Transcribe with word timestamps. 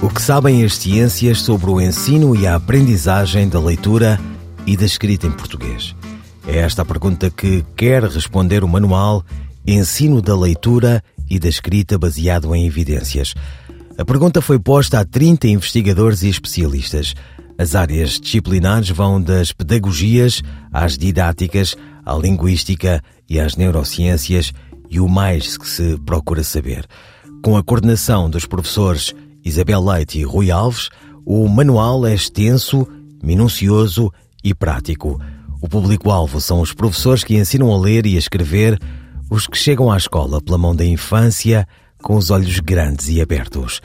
O 0.00 0.08
que 0.08 0.22
sabem 0.22 0.64
as 0.64 0.76
ciências 0.76 1.42
sobre 1.42 1.68
o 1.68 1.80
ensino 1.80 2.36
e 2.36 2.46
a 2.46 2.54
aprendizagem 2.54 3.48
da 3.48 3.58
leitura 3.58 4.18
e 4.64 4.76
da 4.76 4.84
escrita 4.84 5.26
em 5.26 5.32
português? 5.32 5.92
É 6.46 6.58
esta 6.58 6.82
a 6.82 6.84
pergunta 6.84 7.28
que 7.28 7.64
quer 7.76 8.04
responder 8.04 8.62
o 8.62 8.68
manual 8.68 9.24
Ensino 9.66 10.22
da 10.22 10.38
Leitura 10.38 11.02
e 11.28 11.40
da 11.40 11.48
Escrita 11.48 11.98
baseado 11.98 12.54
em 12.54 12.64
evidências. 12.64 13.34
A 13.98 14.04
pergunta 14.04 14.40
foi 14.40 14.60
posta 14.60 15.00
a 15.00 15.04
30 15.04 15.48
investigadores 15.48 16.22
e 16.22 16.28
especialistas. 16.28 17.14
As 17.58 17.74
áreas 17.74 18.20
disciplinares 18.20 18.90
vão 18.90 19.20
das 19.20 19.52
pedagogias 19.52 20.42
às 20.72 20.96
didáticas, 20.96 21.74
à 22.06 22.14
linguística 22.14 23.02
e 23.28 23.40
às 23.40 23.56
neurociências 23.56 24.52
e 24.88 25.00
o 25.00 25.08
mais 25.08 25.58
que 25.58 25.68
se 25.68 25.98
procura 26.06 26.44
saber. 26.44 26.86
Com 27.42 27.56
a 27.56 27.64
coordenação 27.64 28.30
dos 28.30 28.46
professores 28.46 29.12
Isabel 29.48 29.84
Leite 29.84 30.18
e 30.18 30.22
Rui 30.22 30.50
Alves, 30.50 30.90
o 31.24 31.48
manual 31.48 32.06
é 32.06 32.14
extenso, 32.14 32.86
minucioso 33.22 34.12
e 34.44 34.54
prático. 34.54 35.20
O 35.60 35.68
público-alvo 35.68 36.40
são 36.40 36.60
os 36.60 36.72
professores 36.72 37.24
que 37.24 37.36
ensinam 37.36 37.72
a 37.72 37.78
ler 37.78 38.06
e 38.06 38.16
a 38.16 38.18
escrever, 38.18 38.78
os 39.30 39.46
que 39.46 39.58
chegam 39.58 39.90
à 39.90 39.96
escola 39.96 40.40
pela 40.40 40.58
mão 40.58 40.74
da 40.74 40.84
infância, 40.84 41.66
com 42.02 42.16
os 42.16 42.30
olhos 42.30 42.60
grandes 42.60 43.08
e 43.08 43.20
abertos. 43.20 43.80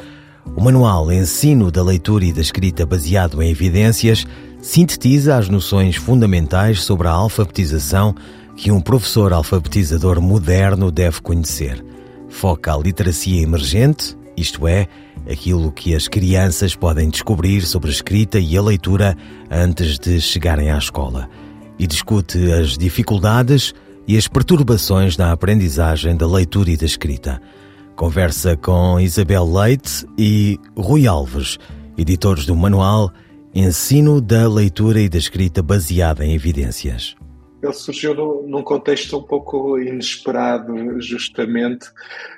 O 0.55 0.61
manual 0.61 1.11
Ensino 1.11 1.71
da 1.71 1.81
Leitura 1.81 2.25
e 2.25 2.33
da 2.33 2.41
Escrita 2.41 2.85
baseado 2.85 3.41
em 3.41 3.49
evidências 3.49 4.25
sintetiza 4.61 5.37
as 5.37 5.49
noções 5.49 5.95
fundamentais 5.95 6.83
sobre 6.83 7.07
a 7.07 7.11
alfabetização 7.11 8.13
que 8.55 8.71
um 8.71 8.79
professor 8.79 9.33
alfabetizador 9.33 10.21
moderno 10.21 10.91
deve 10.91 11.21
conhecer 11.21 11.83
foca 12.33 12.73
a 12.73 12.77
literacia 12.77 13.41
emergente, 13.41 14.17
isto 14.35 14.67
é, 14.67 14.87
aquilo 15.29 15.71
que 15.71 15.95
as 15.95 16.07
crianças 16.07 16.75
podem 16.75 17.09
descobrir 17.09 17.61
sobre 17.61 17.89
a 17.89 17.93
escrita 17.93 18.39
e 18.39 18.57
a 18.57 18.61
leitura 18.61 19.15
antes 19.49 19.97
de 19.97 20.19
chegarem 20.19 20.71
à 20.71 20.77
escola, 20.77 21.29
e 21.79 21.87
discute 21.87 22.51
as 22.51 22.77
dificuldades 22.77 23.73
e 24.07 24.17
as 24.17 24.27
perturbações 24.27 25.17
na 25.17 25.31
aprendizagem 25.31 26.15
da 26.15 26.27
leitura 26.27 26.71
e 26.71 26.77
da 26.77 26.85
escrita. 26.85 27.41
Conversa 27.95 28.57
com 28.57 28.99
Isabel 28.99 29.45
Leite 29.51 30.05
e 30.17 30.59
Rui 30.75 31.07
Alves, 31.07 31.57
editores 31.97 32.45
do 32.45 32.55
manual 32.55 33.11
Ensino 33.55 34.19
da 34.19 34.49
Leitura 34.49 34.99
e 34.99 35.07
da 35.07 35.17
Escrita 35.17 35.61
baseada 35.61 36.25
em 36.25 36.33
evidências 36.33 37.15
ele 37.65 37.73
surgiu 37.73 38.13
no, 38.13 38.47
num 38.47 38.63
contexto 38.63 39.17
um 39.17 39.23
pouco 39.23 39.79
inesperado, 39.79 40.99
justamente, 41.01 41.87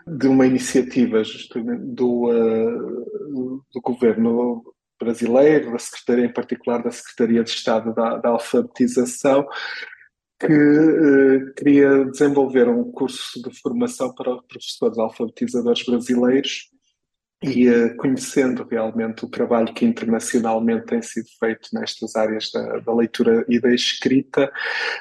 de 0.07 0.27
uma 0.27 0.45
iniciativa 0.45 1.23
justamente 1.23 1.83
do, 1.83 2.29
uh, 2.29 3.63
do 3.73 3.81
governo 3.81 4.63
brasileiro, 4.99 5.71
da 5.71 5.79
Secretaria, 5.79 6.25
em 6.25 6.33
particular 6.33 6.83
da 6.83 6.91
Secretaria 6.91 7.43
de 7.43 7.49
Estado 7.49 7.93
da, 7.93 8.17
da 8.17 8.29
Alfabetização, 8.29 9.47
que 10.39 10.47
uh, 10.47 11.53
queria 11.55 12.05
desenvolver 12.05 12.69
um 12.69 12.91
curso 12.91 13.41
de 13.41 13.59
formação 13.61 14.13
para 14.13 14.37
professores 14.43 14.97
alfabetizadores 14.97 15.83
brasileiros 15.83 16.74
e 17.43 17.69
uh, 17.69 17.95
conhecendo 17.97 18.65
realmente 18.69 19.25
o 19.25 19.29
trabalho 19.29 19.73
que 19.73 19.85
internacionalmente 19.85 20.85
tem 20.85 21.01
sido 21.01 21.27
feito 21.39 21.69
nestas 21.73 22.15
áreas 22.15 22.51
da, 22.51 22.79
da 22.79 22.93
leitura 22.93 23.45
e 23.47 23.59
da 23.59 23.73
escrita, 23.73 24.51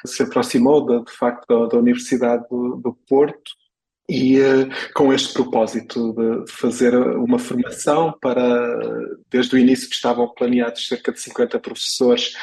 se 0.05 0.23
aproximou 0.23 0.85
de, 0.85 1.05
de 1.05 1.11
facto 1.11 1.45
da, 1.47 1.67
da 1.67 1.77
Universidade 1.77 2.45
do, 2.49 2.75
do, 2.75 2.93
Porto 3.07 3.51
e 4.07 4.39
uh, 4.39 4.69
com 4.93 5.11
este 5.13 5.33
propósito 5.33 6.13
de 6.13 6.51
fazer 6.51 6.95
uma 6.95 7.39
formação 7.39 8.13
para, 8.21 8.79
desde 9.31 9.55
o 9.55 9.57
início 9.57 9.89
que 9.89 9.95
estavam 9.95 10.31
planeados 10.33 10.87
cerca 10.87 11.11
de 11.11 11.19
50 11.21 11.59
professores 11.59 12.35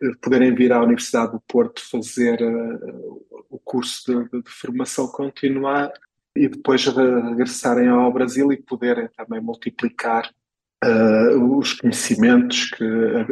uh, 0.00 0.18
poderem 0.22 0.54
vir 0.54 0.72
à 0.72 0.82
Universidade 0.82 1.32
do 1.32 1.42
Porto 1.46 1.82
fazer 1.90 2.38
o 3.50 3.58
curso 3.58 4.04
de, 4.06 4.30
de, 4.30 4.42
de 4.42 4.50
formação 4.50 5.08
continuada 5.08 5.92
e 6.36 6.48
depois 6.48 6.84
regressarem 6.86 7.88
ao 7.88 8.12
Brasil 8.12 8.52
e 8.52 8.56
poderem 8.56 9.08
também 9.16 9.40
multiplicar 9.40 10.30
uh, 10.84 11.58
os 11.58 11.74
conhecimentos 11.74 12.70
que, 12.70 12.84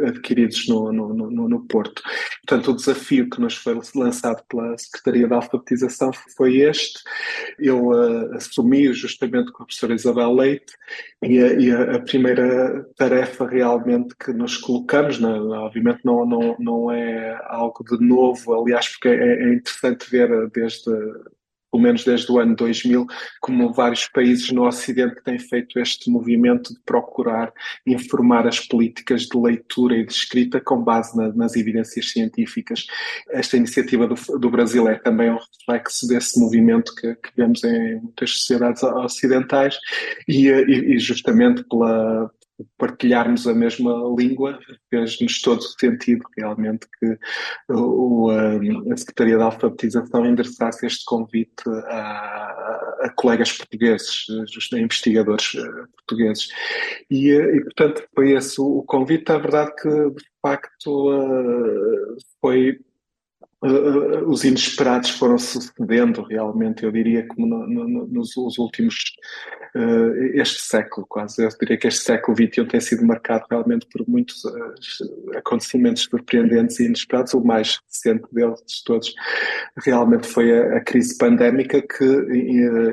adquiridos 0.05 0.67
no, 0.67 0.91
no, 0.91 1.13
no, 1.13 1.49
no, 1.49 1.65
Porto. 1.65 2.01
Portanto, 2.45 2.71
o 2.71 2.75
desafio 2.75 3.29
que 3.29 3.39
nos 3.39 3.55
foi 3.55 3.79
lançado 3.95 4.43
pela 4.47 4.77
Secretaria 4.77 5.27
da 5.27 5.37
Alfabetização 5.37 6.11
foi 6.35 6.57
este. 6.57 6.99
Eu 7.57 7.87
uh, 7.89 8.35
assumi 8.35 8.91
justamente 8.93 9.51
com 9.51 9.63
a 9.63 9.65
professora 9.65 9.95
Isabel 9.95 10.33
Leite 10.33 10.73
e, 11.23 11.39
a, 11.39 11.53
e 11.53 11.71
a, 11.71 11.99
primeira 11.99 12.85
tarefa 12.95 13.47
realmente 13.47 14.15
que 14.15 14.31
nos 14.31 14.57
colocamos, 14.57 15.21
obviamente 15.21 16.01
não, 16.03 16.25
não, 16.25 16.55
não 16.59 16.91
é 16.91 17.39
algo 17.47 17.83
de 17.83 18.03
novo, 18.03 18.53
aliás, 18.53 18.89
porque 18.89 19.09
é, 19.09 19.43
é 19.43 19.53
interessante 19.53 20.09
ver 20.09 20.49
desde 20.51 20.91
pelo 21.71 21.83
menos 21.83 22.03
desde 22.03 22.31
o 22.31 22.39
ano 22.39 22.55
2000, 22.55 23.05
como 23.39 23.71
vários 23.73 24.07
países 24.07 24.51
no 24.51 24.67
Ocidente 24.67 25.21
têm 25.23 25.37
feito 25.37 25.79
este 25.79 26.09
movimento 26.09 26.73
de 26.73 26.79
procurar 26.85 27.51
informar 27.85 28.47
as 28.47 28.59
políticas 28.59 29.23
de 29.23 29.37
leitura 29.37 29.95
e 29.97 30.05
de 30.05 30.11
escrita 30.11 30.59
com 30.59 30.83
base 30.83 31.15
na, 31.15 31.31
nas 31.33 31.55
evidências 31.55 32.11
científicas. 32.11 32.85
Esta 33.29 33.57
iniciativa 33.57 34.07
do, 34.07 34.15
do, 34.37 34.49
Brasil 34.49 34.87
é 34.87 34.95
também 34.95 35.29
um 35.29 35.37
reflexo 35.37 36.07
desse 36.07 36.39
movimento 36.39 36.93
que, 36.95 37.15
que 37.15 37.29
vemos 37.35 37.63
em 37.63 38.01
muitas 38.01 38.31
sociedades 38.31 38.83
ocidentais 38.83 39.77
e, 40.27 40.47
e, 40.47 40.95
e 40.95 40.99
justamente 40.99 41.63
pela, 41.63 42.31
partilharmos 42.77 43.47
a 43.47 43.53
mesma 43.53 43.93
língua 44.17 44.59
fez-nos 44.89 45.41
todo 45.41 45.61
sentido 45.61 46.23
realmente 46.37 46.87
que 46.99 47.17
o, 47.69 48.29
a 48.29 48.97
Secretaria 48.97 49.37
da 49.37 49.45
Alfabetização 49.45 50.25
endereçasse 50.25 50.85
este 50.85 51.05
convite 51.05 51.63
a, 51.87 52.59
a 53.01 53.09
colegas 53.15 53.51
portugueses, 53.53 54.25
a 54.73 54.79
investigadores 54.79 55.55
eh, 55.55 55.85
portugueses. 55.97 56.47
E, 57.09 57.31
eh, 57.31 57.55
e, 57.57 57.63
portanto, 57.63 58.03
foi 58.13 58.31
esse 58.33 58.59
o 58.59 58.83
convite. 58.83 59.31
A 59.31 59.37
verdade 59.37 59.73
que, 59.81 59.89
de 59.89 60.25
facto, 60.41 61.11
eh, 61.11 62.17
foi 62.41 62.79
Uh, 63.61 64.25
os 64.29 64.45
inesperados 64.45 65.09
foram 65.09 65.37
sucedendo 65.37 66.23
realmente, 66.23 66.85
eu 66.85 66.91
diria, 66.93 67.27
como 67.27 67.45
no, 67.45 67.67
no, 67.67 68.07
nos, 68.07 68.37
últimos, 68.57 68.95
uh, 69.75 70.15
este 70.33 70.61
século 70.61 71.05
quase, 71.05 71.43
eu 71.43 71.49
diria 71.59 71.77
que 71.77 71.87
este 71.87 72.05
século 72.05 72.37
XXI 72.37 72.65
tem 72.65 72.79
sido 72.79 73.05
marcado 73.05 73.45
realmente 73.49 73.85
por 73.91 74.07
muitos 74.07 74.45
uh, 74.45 75.35
acontecimentos 75.35 76.03
surpreendentes 76.03 76.79
e 76.79 76.85
inesperados, 76.85 77.33
o 77.33 77.43
mais 77.43 77.81
recente 77.85 78.23
deles 78.31 78.61
todos 78.85 79.13
realmente 79.83 80.25
foi 80.25 80.57
a, 80.57 80.77
a 80.77 80.81
crise 80.81 81.17
pandémica 81.17 81.81
que 81.81 82.05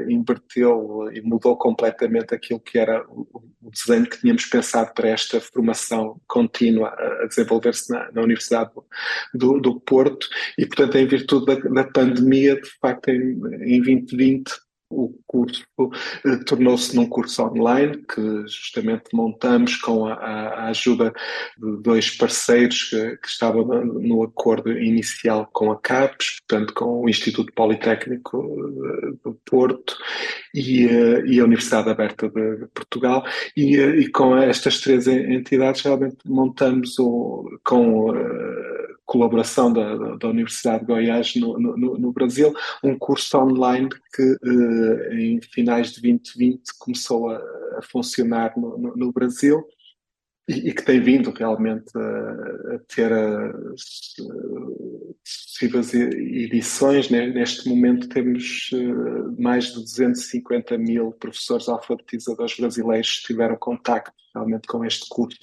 inverteu 0.09 1.09
e 1.13 1.21
mudou 1.21 1.57
completamente 1.57 2.35
aquilo 2.35 2.59
que 2.59 2.77
era 2.77 3.07
o, 3.09 3.41
desenho 3.77 4.07
que 4.07 4.21
tínhamos 4.21 4.47
pensado 4.47 4.93
para 4.95 5.09
esta 5.09 5.41
formação 5.41 6.21
contínua 6.27 6.89
a, 6.89 7.27
desenvolver-se 7.27 7.91
na, 7.91 8.11
na, 8.13 8.23
Universidade 8.23 8.71
do, 9.35 9.61
do 9.61 9.81
Porto 9.81 10.29
e, 10.59 10.67
portanto, 10.67 10.97
em 10.97 11.07
virtude 11.07 11.47
da, 11.47 11.55
da 11.55 11.85
pandemia, 11.85 12.61
de 12.61 12.71
facto, 12.81 13.09
em, 13.09 13.33
em 13.63 13.83
2020, 13.83 14.66
o 14.89 15.13
curso 15.27 15.65
eh, 16.25 16.37
tornou-se 16.47 16.95
num 16.95 17.07
curso 17.07 17.43
online 17.43 18.05
que 18.09 18.43
justamente 18.47 19.05
montamos 19.13 19.77
com 19.77 20.07
a, 20.07 20.15
a 20.15 20.69
ajuda 20.69 21.13
de 21.59 21.83
dois 21.83 22.11
parceiros 22.11 22.85
que, 22.85 23.17
que, 23.17 23.29
estavam 23.29 23.65
no 23.65 24.23
acordo 24.23 24.71
inicial 24.71 25.49
com 25.53 25.73
a 25.73 25.81
CAPES, 25.81 26.41
portanto 26.41 26.75
com 26.75 27.03
o 27.03 27.09
Instituto 27.09 27.53
Politécnico 27.53 28.39
eh, 28.39 29.13
do 29.25 29.35
Porto 29.45 29.97
e, 30.55 30.87
eh, 30.87 31.23
e 31.27 31.41
a 31.41 31.45
Universidade 31.45 31.91
Aberta 31.91 32.29
de, 32.29 32.67
Portugal. 32.73 33.25
E, 33.57 33.77
e, 33.77 34.09
com 34.11 34.37
estas 34.37 34.81
três 34.81 35.07
entidades 35.09 35.83
realmente 35.83 36.19
montamos 36.25 36.99
o, 36.99 37.59
com 37.65 38.13
colaboração 39.07 39.73
da, 39.73 40.17
da, 40.17 40.29
Universidade 40.29 40.81
de 40.81 40.87
Goiás 40.87 41.35
no, 41.37 41.59
no, 41.59 41.97
no, 41.97 42.13
Brasil, 42.13 42.53
um 42.83 42.99
curso 42.99 43.39
online 43.39 43.89
que 44.13 44.23
uh, 44.23 45.13
em 45.15 45.41
finais 45.41 45.93
de 45.93 46.03
2020 46.03 46.63
começou 46.79 47.31
a, 47.31 47.37
a 47.79 47.83
funcionar 47.83 48.53
no, 48.57 48.97
no, 48.97 49.13
Brasil 49.13 49.65
e, 50.49 50.73
que 50.73 50.85
tem 50.85 51.01
vindo 51.01 51.31
realmente 51.31 51.91
a 51.97 52.79
ter 52.95 53.13
sucessivas 55.27 55.93
edições. 55.93 57.11
Né? 57.11 57.27
Neste 57.27 57.69
momento 57.69 58.09
temos 58.09 58.71
uh, 58.73 59.43
mais 59.43 59.67
de 59.67 59.81
250 59.81 60.79
mil 60.79 61.13
professores 61.13 61.69
alfabetizadores 61.69 62.57
brasileiros 62.57 63.19
que 63.19 63.27
tiveram 63.27 63.57
contacto 63.57 64.15
realmente 64.33 64.69
com 64.69 64.85
este 64.85 65.09
curso, 65.09 65.39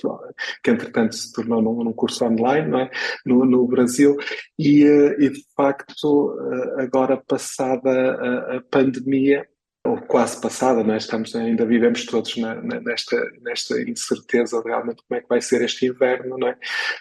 que 0.63 0.69
entretanto 0.69 1.15
se 1.15 1.33
tornou 1.33 1.62
num, 1.62 1.83
num 1.83 1.94
curso 1.94 2.24
online 2.24 2.83
é? 2.83 2.91
no, 3.25 3.44
no 3.44 3.68
Brasil, 3.68 4.15
e, 4.57 4.85
uh, 4.85 5.21
e, 5.21 5.30
de 5.30 5.44
facto 5.56 6.27
uh, 6.27 6.79
agora 6.79 7.18
passada 7.18 7.89
a, 7.89 8.57
a 8.57 8.62
pandemia, 8.62 9.47
ou 9.86 9.97
quase 9.97 10.39
passada, 10.39 10.81
não 10.81 10.94
é? 10.94 10.97
Estamos, 10.97 11.36
ainda 11.36 11.65
vivemos 11.65 12.06
todos 12.06 12.38
na, 12.38 12.56
na, 12.56 12.79
nesta, 12.79 13.18
nesta 13.41 13.81
incerteza 13.81 14.62
realmente 14.63 15.03
como 15.06 15.19
é 15.19 15.21
que 15.21 15.27
vai 15.27 15.41
ser 15.41 15.62
este 15.62 15.88
inverno, 15.88 16.38
não 16.38 16.47
é? 16.47 16.57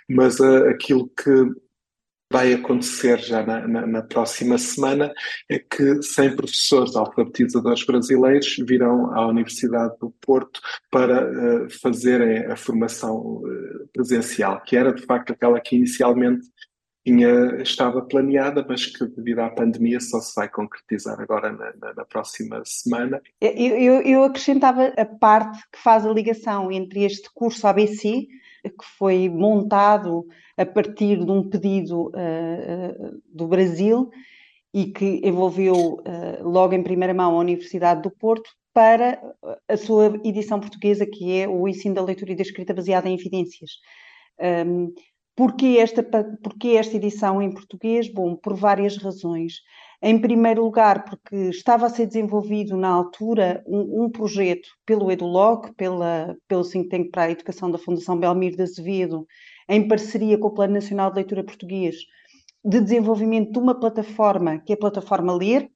Mas 0.08 0.40
uh, 0.40 0.69
aquilo 0.69 1.08
que 1.08 1.31
vai 2.32 2.55
acontecer 2.55 3.19
já 3.20 3.44
na, 3.44 3.69
na, 3.69 3.87
na, 3.87 4.02
próxima 4.02 4.56
semana 4.56 5.12
é 5.50 5.58
que 5.58 6.02
100 6.02 6.37
professores 6.37 6.96
alfabetizadores 6.96 7.84
brasileiros 7.84 8.56
virão 8.67 9.14
à 9.14 9.26
Universidade 9.26 9.94
do 10.00 10.11
Porto 10.20 10.61
para 10.90 11.26
uh, 11.26 11.70
fazerem 11.70 12.46
a 12.46 12.56
formação 12.56 13.17
uh, 13.19 13.88
presencial, 13.93 14.62
que 14.62 14.76
era 14.76 14.94
de 14.94 15.02
facto 15.02 15.32
aquela 15.32 15.61
que 15.61 15.76
inicialmente 15.76 16.46
tinha, 17.05 17.61
estava 17.61 18.00
planeada, 18.00 18.64
mas 18.67 18.87
que 18.87 19.05
devido 19.06 19.40
à 19.40 19.50
pandemia 19.50 20.00
só 20.00 20.20
se 20.20 20.35
vai 20.35 20.49
concretizar 20.49 21.20
agora 21.20 21.52
na, 21.52 21.73
na, 21.81 21.94
na 21.94 22.05
próxima 22.05 22.62
semana. 22.64 23.20
Eu, 23.40 23.50
eu, 23.50 24.02
eu, 24.02 24.25
acrescentava 24.25 24.87
a 24.96 25.05
parte 25.05 25.58
que 25.70 25.78
faz 25.78 26.06
a 26.06 26.12
ligação 26.12 26.70
entre 26.70 27.05
este 27.05 27.28
curso 27.35 27.67
ABC, 27.67 28.26
que 28.70 28.85
foi 28.99 29.29
montado 29.29 30.26
a 30.56 30.64
partir 30.64 31.25
de 31.25 31.31
um 31.31 31.49
pedido 31.49 32.09
uh, 32.09 33.20
do 33.26 33.47
Brasil 33.49 34.11
e 34.73 34.87
que 34.87 35.20
envolveu 35.25 35.75
uh, 35.75 36.49
logo 36.49 36.75
em 36.75 36.82
primeira 36.82 37.12
mão 37.12 37.35
a 37.35 37.41
Universidade 37.41 38.03
do 38.03 38.11
Porto, 38.11 38.50
para 38.75 39.20
a 39.69 39.76
sua 39.76 40.19
edição 40.25 40.59
portuguesa, 40.59 41.05
que 41.05 41.38
é 41.38 41.47
o 41.47 41.69
ensino 41.69 41.94
da 41.94 42.03
leitura 42.03 42.32
e 42.32 42.35
da 42.35 42.43
escrita 42.43 42.73
baseada 42.73 43.06
em 43.06 43.14
evidências. 43.14 43.73
Um, 44.67 44.93
Porquê 45.35 45.79
esta, 45.79 46.03
porquê 46.03 46.76
esta 46.76 46.97
edição 46.97 47.41
em 47.41 47.50
português? 47.53 48.12
Bom, 48.12 48.37
por 48.37 48.55
várias 48.55 48.99
razões. 48.99 49.62
Em 50.04 50.20
primeiro 50.20 50.64
lugar, 50.64 51.04
porque 51.04 51.37
estava 51.50 51.87
a 51.87 51.88
ser 51.88 52.06
desenvolvido 52.06 52.76
na 52.76 52.88
altura 52.88 53.62
um, 53.69 54.04
um 54.04 54.10
projeto 54.10 54.69
pelo 54.84 55.12
EduLoc, 55.12 55.72
pela, 55.76 56.37
pelo 56.49 56.69
Think 56.69 56.88
Tank 56.88 57.10
para 57.12 57.22
a 57.22 57.31
Educação 57.31 57.70
da 57.70 57.78
Fundação 57.78 58.19
Belmir 58.19 58.56
de 58.56 58.62
Azevedo, 58.62 59.25
em 59.69 59.87
parceria 59.87 60.37
com 60.37 60.49
o 60.49 60.54
Plano 60.54 60.75
Nacional 60.75 61.10
de 61.10 61.16
Leitura 61.16 61.44
Português, 61.44 61.96
de 62.64 62.81
desenvolvimento 62.81 63.52
de 63.52 63.58
uma 63.60 63.78
plataforma, 63.78 64.58
que 64.58 64.72
é 64.72 64.75
a 64.75 64.78
plataforma 64.78 65.37
Ler. 65.37 65.70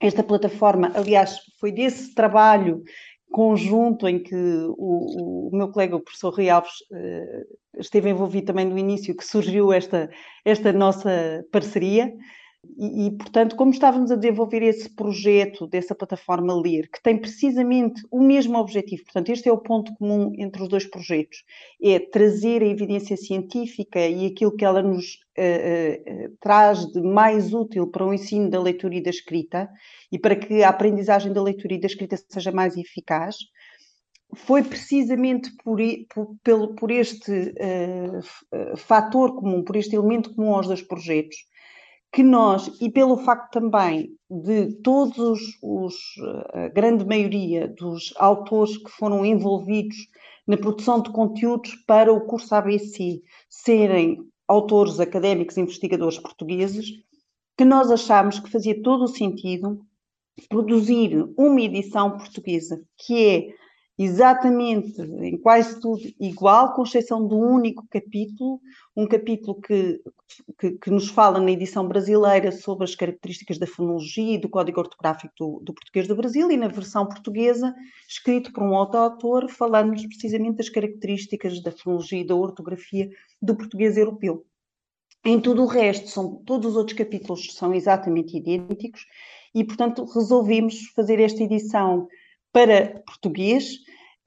Esta 0.00 0.22
plataforma, 0.22 0.90
aliás, 0.94 1.36
foi 1.60 1.70
desse 1.70 2.14
trabalho 2.14 2.82
conjunto 3.30 4.08
em 4.08 4.22
que 4.22 4.34
o, 4.34 5.48
o, 5.48 5.50
meu 5.52 5.70
colega, 5.70 5.96
o 5.96 6.00
professor 6.00 6.34
Rui 6.34 6.48
Alves, 6.48 6.72
eh, 6.92 7.44
esteve 7.78 8.08
envolvido 8.08 8.46
também 8.46 8.64
no 8.64 8.78
início, 8.78 9.14
que 9.14 9.24
surgiu 9.24 9.70
esta, 9.72 10.10
esta 10.44 10.72
nossa 10.72 11.44
parceria. 11.52 12.12
E, 12.76 13.06
e, 13.06 13.10
portanto, 13.12 13.56
como 13.56 13.70
estávamos 13.70 14.10
a 14.10 14.16
desenvolver 14.16 14.62
esse 14.62 14.88
projeto 14.94 15.66
dessa 15.66 15.94
plataforma 15.94 16.54
LIR, 16.54 16.90
que 16.90 17.02
tem 17.02 17.16
precisamente 17.16 18.02
o 18.10 18.22
mesmo 18.22 18.58
objetivo, 18.58 19.04
portanto, 19.04 19.30
este 19.30 19.48
é 19.48 19.52
o 19.52 19.58
ponto 19.58 19.94
comum 19.94 20.32
entre 20.38 20.62
os 20.62 20.68
dois 20.68 20.86
projetos, 20.86 21.42
é 21.82 21.98
trazer 21.98 22.62
a 22.62 22.66
evidência 22.66 23.16
científica 23.16 24.00
e 24.06 24.26
aquilo 24.26 24.54
que 24.54 24.64
ela 24.64 24.82
nos 24.82 25.14
uh, 25.38 26.26
uh, 26.26 26.36
traz 26.38 26.86
de 26.86 27.00
mais 27.00 27.54
útil 27.54 27.86
para 27.86 28.06
o 28.06 28.12
ensino 28.12 28.50
da 28.50 28.60
leitura 28.60 28.94
e 28.94 29.02
da 29.02 29.10
escrita, 29.10 29.68
e 30.12 30.18
para 30.18 30.36
que 30.36 30.62
a 30.62 30.68
aprendizagem 30.68 31.32
da 31.32 31.42
leitura 31.42 31.74
e 31.74 31.80
da 31.80 31.86
escrita 31.86 32.16
seja 32.28 32.52
mais 32.52 32.76
eficaz, 32.76 33.36
foi 34.34 34.62
precisamente 34.62 35.50
por, 35.64 35.78
por, 36.44 36.74
por 36.74 36.90
este 36.90 37.32
uh, 37.32 38.76
fator 38.76 39.34
comum, 39.34 39.64
por 39.64 39.76
este 39.76 39.96
elemento 39.96 40.34
comum 40.34 40.54
aos 40.54 40.66
dois 40.66 40.82
projetos, 40.82 41.36
que 42.12 42.22
nós, 42.22 42.70
e 42.80 42.90
pelo 42.90 43.18
facto 43.18 43.52
também 43.52 44.16
de 44.28 44.72
todos 44.82 45.40
os, 45.62 45.94
a 46.52 46.68
grande 46.68 47.04
maioria 47.04 47.68
dos 47.68 48.12
autores 48.16 48.76
que 48.76 48.90
foram 48.90 49.24
envolvidos 49.24 49.96
na 50.46 50.56
produção 50.56 51.00
de 51.00 51.10
conteúdos 51.12 51.74
para 51.86 52.12
o 52.12 52.26
curso 52.26 52.54
ABC 52.54 53.22
serem 53.48 54.18
autores 54.48 54.98
académicos 54.98 55.56
e 55.56 55.60
investigadores 55.60 56.18
portugueses, 56.18 56.86
que 57.56 57.64
nós 57.64 57.90
achámos 57.90 58.40
que 58.40 58.50
fazia 58.50 58.82
todo 58.82 59.04
o 59.04 59.08
sentido 59.08 59.80
produzir 60.48 61.28
uma 61.36 61.60
edição 61.60 62.16
portuguesa 62.16 62.82
que 62.96 63.26
é 63.26 63.48
exatamente 64.02 64.98
em 65.02 65.36
quase 65.36 65.78
tudo 65.78 66.00
igual, 66.18 66.72
com 66.72 66.84
exceção 66.84 67.20
um 67.20 67.54
único 67.54 67.86
capítulo, 67.90 68.58
um 68.96 69.06
capítulo 69.06 69.60
que, 69.60 70.00
que, 70.58 70.70
que, 70.78 70.90
nos 70.90 71.10
fala 71.10 71.38
na 71.38 71.50
edição 71.50 71.86
brasileira 71.86 72.50
sobre 72.50 72.84
as 72.84 72.94
características 72.94 73.58
da 73.58 73.66
fonologia 73.66 74.36
e 74.36 74.38
do 74.38 74.48
código 74.48 74.80
ortográfico 74.80 75.34
do, 75.38 75.60
do 75.62 75.74
português 75.74 76.08
do 76.08 76.16
Brasil, 76.16 76.50
e 76.50 76.56
na 76.56 76.68
versão 76.68 77.06
portuguesa, 77.06 77.74
escrito 78.08 78.50
por 78.54 78.62
um 78.62 78.72
outro 78.72 78.98
autor, 78.98 79.50
falando-nos 79.50 80.06
precisamente 80.06 80.56
das 80.56 80.70
características 80.70 81.62
da 81.62 81.70
fonologia 81.70 82.22
e 82.22 82.26
da 82.26 82.34
ortografia 82.34 83.10
do 83.42 83.54
português 83.54 83.98
europeu. 83.98 84.46
Em 85.22 85.38
tudo 85.38 85.62
o 85.62 85.66
resto, 85.66 86.08
são, 86.08 86.36
todos 86.46 86.70
os 86.70 86.76
outros 86.76 86.96
capítulos 86.96 87.52
são 87.52 87.74
exatamente 87.74 88.34
idênticos 88.34 89.04
e, 89.54 89.62
portanto, 89.62 90.06
resolvemos 90.06 90.86
fazer 90.96 91.20
esta 91.20 91.42
edição 91.42 92.08
para 92.52 93.02
português, 93.06 93.74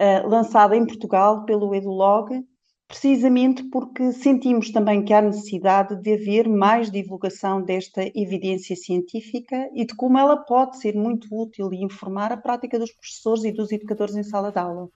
uh, 0.02 0.28
lançada 0.28 0.76
em 0.76 0.86
Portugal 0.86 1.46
pelo 1.46 1.74
EduLog, 1.74 2.44
precisamente 2.88 3.64
porque 3.70 4.12
sentimos 4.12 4.72
também 4.72 5.04
que 5.04 5.14
há 5.14 5.22
necessidade 5.22 5.96
de 6.02 6.14
haver 6.14 6.48
mais 6.48 6.92
divulgação 6.92 7.62
desta 7.62 8.04
evidência 8.14 8.76
científica 8.76 9.70
e 9.74 9.86
de 9.86 9.96
como 9.96 10.18
ela 10.18 10.38
pode 10.38 10.78
ser 10.78 10.96
muito 10.96 11.28
útil 11.32 11.74
e 11.74 11.84
informar 11.84 12.32
a 12.32 12.38
prática 12.38 12.78
dos 12.78 12.92
professores 12.92 13.44
e 13.46 13.52
dos 13.52 13.72
educadores 13.72 14.16
em 14.16 14.24
sala 14.24 14.52
de 14.52 14.60
aula. 14.60 14.90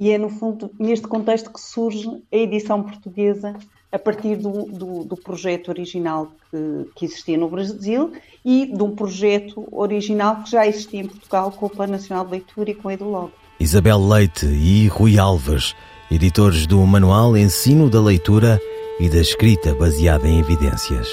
E 0.00 0.10
é, 0.10 0.18
no 0.18 0.28
fundo, 0.28 0.70
neste 0.78 1.06
contexto 1.06 1.52
que 1.52 1.60
surge 1.60 2.08
a 2.32 2.36
edição 2.36 2.82
portuguesa 2.82 3.54
a 3.94 3.98
partir 3.98 4.34
do, 4.34 4.64
do, 4.64 5.04
do 5.04 5.16
projeto 5.16 5.68
original 5.68 6.32
que, 6.50 6.90
que, 6.96 7.04
existia 7.04 7.38
no 7.38 7.48
Brasil 7.48 8.12
e 8.44 8.66
de 8.66 8.82
um 8.82 8.90
projeto 8.90 9.68
original 9.70 10.42
que 10.42 10.50
já 10.50 10.66
existia 10.66 11.02
em 11.02 11.06
Portugal 11.06 11.52
com 11.52 11.66
o 11.66 11.70
Plano 11.70 11.92
Nacional 11.92 12.24
de 12.24 12.32
Leitura 12.32 12.70
e 12.72 12.74
com 12.74 12.88
a 12.88 12.94
EduLog. 12.94 13.30
Isabel 13.60 14.04
Leite 14.04 14.46
e 14.46 14.88
Rui 14.88 15.16
Alves, 15.16 15.76
editores 16.10 16.66
do 16.66 16.84
Manual 16.84 17.36
Ensino 17.36 17.88
da 17.88 18.00
Leitura 18.00 18.60
e 18.98 19.08
da 19.08 19.18
Escrita 19.18 19.72
baseada 19.76 20.26
em 20.26 20.40
evidências. 20.40 21.08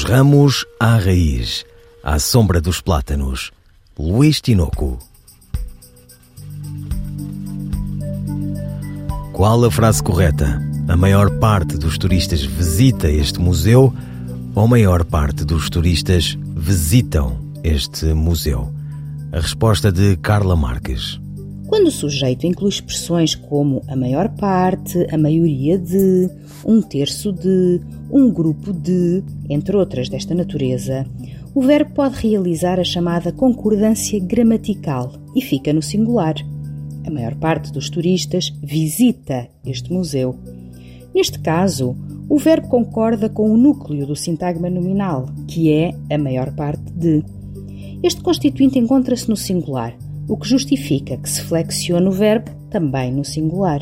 Dos 0.00 0.08
ramos 0.08 0.64
à 0.80 0.96
raiz, 0.96 1.62
à 2.02 2.18
sombra 2.18 2.58
dos 2.58 2.80
plátanos. 2.80 3.52
Luís 3.98 4.40
Tinoco. 4.40 4.98
Qual 9.34 9.62
a 9.62 9.70
frase 9.70 10.02
correta? 10.02 10.58
A 10.88 10.96
maior 10.96 11.38
parte 11.38 11.76
dos 11.76 11.98
turistas 11.98 12.42
visita 12.42 13.10
este 13.10 13.38
museu 13.38 13.92
ou 14.54 14.64
a 14.64 14.66
maior 14.66 15.04
parte 15.04 15.44
dos 15.44 15.68
turistas 15.68 16.34
visitam 16.56 17.36
este 17.62 18.14
museu? 18.14 18.72
A 19.32 19.40
resposta 19.40 19.92
de 19.92 20.16
Carla 20.16 20.56
Marques. 20.56 21.20
Quando 21.66 21.88
o 21.88 21.92
sujeito 21.92 22.46
inclui 22.46 22.70
expressões 22.70 23.34
como 23.34 23.82
a 23.86 23.94
maior 23.94 24.30
parte, 24.30 25.06
a 25.12 25.18
maioria 25.18 25.78
de, 25.78 26.30
um 26.64 26.80
terço 26.80 27.34
de, 27.34 27.82
um 28.12 28.30
grupo 28.30 28.72
de, 28.72 29.22
entre 29.48 29.76
outras 29.76 30.08
desta 30.08 30.34
natureza, 30.34 31.06
o 31.54 31.62
verbo 31.62 31.92
pode 31.92 32.16
realizar 32.16 32.78
a 32.78 32.84
chamada 32.84 33.32
concordância 33.32 34.20
gramatical 34.20 35.12
e 35.34 35.40
fica 35.40 35.72
no 35.72 35.82
singular. 35.82 36.34
A 37.06 37.10
maior 37.10 37.34
parte 37.34 37.72
dos 37.72 37.90
turistas 37.90 38.52
visita 38.62 39.48
este 39.64 39.92
museu. 39.92 40.36
Neste 41.14 41.38
caso, 41.38 41.96
o 42.28 42.38
verbo 42.38 42.68
concorda 42.68 43.28
com 43.28 43.50
o 43.50 43.56
núcleo 43.56 44.06
do 44.06 44.14
sintagma 44.14 44.70
nominal, 44.70 45.28
que 45.48 45.72
é 45.72 45.92
a 46.08 46.16
maior 46.16 46.52
parte 46.54 46.92
de. 46.92 47.24
Este 48.02 48.20
constituinte 48.20 48.78
encontra-se 48.78 49.28
no 49.28 49.36
singular, 49.36 49.96
o 50.28 50.36
que 50.36 50.48
justifica 50.48 51.16
que 51.16 51.28
se 51.28 51.42
flexione 51.42 52.06
o 52.06 52.12
verbo 52.12 52.50
também 52.70 53.12
no 53.12 53.24
singular. 53.24 53.80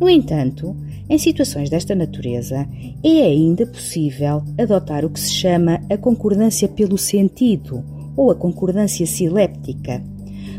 No 0.00 0.08
entanto, 0.08 0.74
em 1.08 1.18
situações 1.18 1.70
desta 1.70 1.94
natureza, 1.94 2.66
é 3.02 3.22
ainda 3.22 3.66
possível 3.66 4.42
adotar 4.58 5.04
o 5.04 5.10
que 5.10 5.20
se 5.20 5.32
chama 5.32 5.80
a 5.88 5.96
concordância 5.96 6.68
pelo 6.68 6.98
sentido 6.98 7.84
ou 8.16 8.30
a 8.30 8.34
concordância 8.34 9.06
siléptica, 9.06 10.02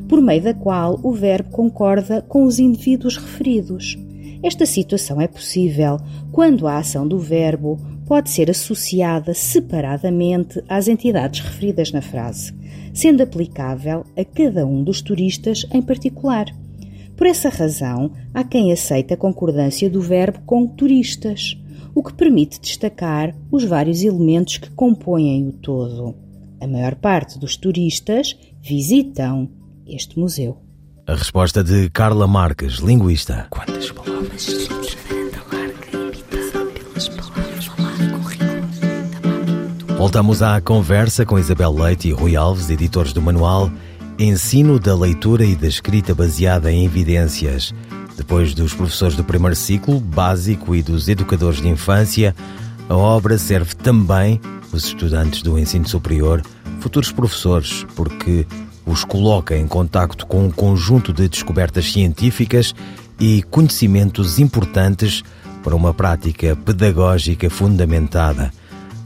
por 0.07 0.21
meio 0.21 0.43
da 0.43 0.53
qual 0.53 0.99
o 1.03 1.11
verbo 1.11 1.49
concorda 1.49 2.21
com 2.21 2.43
os 2.45 2.59
indivíduos 2.59 3.17
referidos. 3.17 3.97
Esta 4.41 4.65
situação 4.65 5.19
é 5.19 5.27
possível 5.27 5.97
quando 6.31 6.67
a 6.67 6.77
ação 6.77 7.05
do 7.05 7.19
verbo 7.19 7.77
pode 8.05 8.29
ser 8.29 8.49
associada 8.49 9.33
separadamente 9.33 10.63
às 10.69 10.87
entidades 10.87 11.41
referidas 11.41 11.91
na 11.91 12.01
frase, 12.01 12.53
sendo 12.93 13.21
aplicável 13.21 14.05
a 14.15 14.23
cada 14.23 14.65
um 14.65 14.81
dos 14.81 15.01
turistas 15.01 15.65
em 15.73 15.81
particular. 15.81 16.45
Por 17.17 17.25
essa 17.25 17.49
razão, 17.49 18.11
há 18.31 18.43
quem 18.43 18.71
aceite 18.71 19.11
a 19.11 19.17
concordância 19.17 19.89
do 19.89 19.99
verbo 19.99 20.39
com 20.45 20.67
turistas, 20.67 21.57
o 21.95 22.03
que 22.03 22.13
permite 22.13 22.61
destacar 22.61 23.35
os 23.51 23.63
vários 23.63 24.03
elementos 24.03 24.57
que 24.57 24.69
compõem 24.69 25.47
o 25.47 25.51
todo. 25.51 26.15
A 26.61 26.67
maior 26.67 26.93
parte 26.93 27.39
dos 27.39 27.57
turistas 27.57 28.37
visitam 28.61 29.49
este 29.87 30.19
museu. 30.19 30.57
A 31.07 31.15
resposta 31.15 31.63
de 31.63 31.89
Carla 31.89 32.27
Marques, 32.27 32.75
linguista. 32.75 33.47
Quantas 33.49 33.91
palavras? 33.91 34.67
Voltamos 39.97 40.43
à 40.43 40.61
conversa 40.61 41.25
com 41.25 41.39
Isabel 41.39 41.71
Leite 41.73 42.09
e 42.09 42.11
Rui 42.11 42.35
Alves, 42.35 42.69
editores 42.69 43.11
do 43.11 43.21
manual 43.21 43.71
Ensino 44.19 44.79
da 44.79 44.95
Leitura 44.95 45.45
e 45.45 45.55
da 45.55 45.67
Escrita 45.67 46.15
Baseada 46.15 46.71
em 46.71 46.85
Evidências. 46.85 47.71
Depois 48.17 48.55
dos 48.55 48.73
professores 48.73 49.15
do 49.15 49.23
primeiro 49.23 49.55
ciclo, 49.55 49.99
básico, 49.99 50.75
e 50.75 50.81
dos 50.81 51.07
educadores 51.07 51.61
de 51.61 51.67
infância, 51.67 52.35
a 52.89 52.95
obra 52.95 53.37
serve 53.37 53.75
também 53.75 54.41
os 54.73 54.85
estudantes 54.85 55.43
do 55.43 55.59
ensino 55.59 55.87
superior, 55.87 56.41
futuros 56.79 57.11
professores, 57.11 57.85
porque 57.95 58.47
os 58.87 59.03
coloca 59.03 59.55
em 59.55 59.67
contacto 59.67 60.25
com 60.25 60.47
um 60.47 60.51
conjunto 60.51 61.13
de 61.13 61.29
descobertas 61.29 61.91
científicas 61.91 62.73
e 63.19 63.43
conhecimentos 63.43 64.39
importantes 64.39 65.23
para 65.63 65.75
uma 65.75 65.93
prática 65.93 66.55
pedagógica 66.55 67.51
fundamentada 67.51 68.51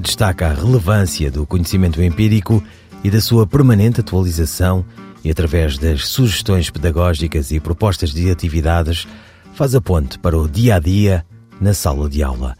destaca 0.01 0.47
a 0.47 0.53
relevância 0.53 1.29
do 1.31 1.45
conhecimento 1.45 2.01
empírico 2.01 2.63
e 3.03 3.09
da 3.09 3.19
sua 3.19 3.47
permanente 3.47 3.99
atualização 3.99 4.85
e, 5.23 5.31
através 5.31 5.77
das 5.77 6.07
sugestões 6.07 6.69
pedagógicas 6.69 7.51
e 7.51 7.59
propostas 7.59 8.13
de 8.13 8.29
atividades, 8.29 9.07
faz 9.53 9.75
a 9.75 9.81
ponte 9.81 10.19
para 10.19 10.37
o 10.37 10.47
dia 10.47 10.75
a 10.75 10.79
dia 10.79 11.25
na 11.59 11.73
sala 11.73 12.09
de 12.09 12.21
aula. 12.23 12.55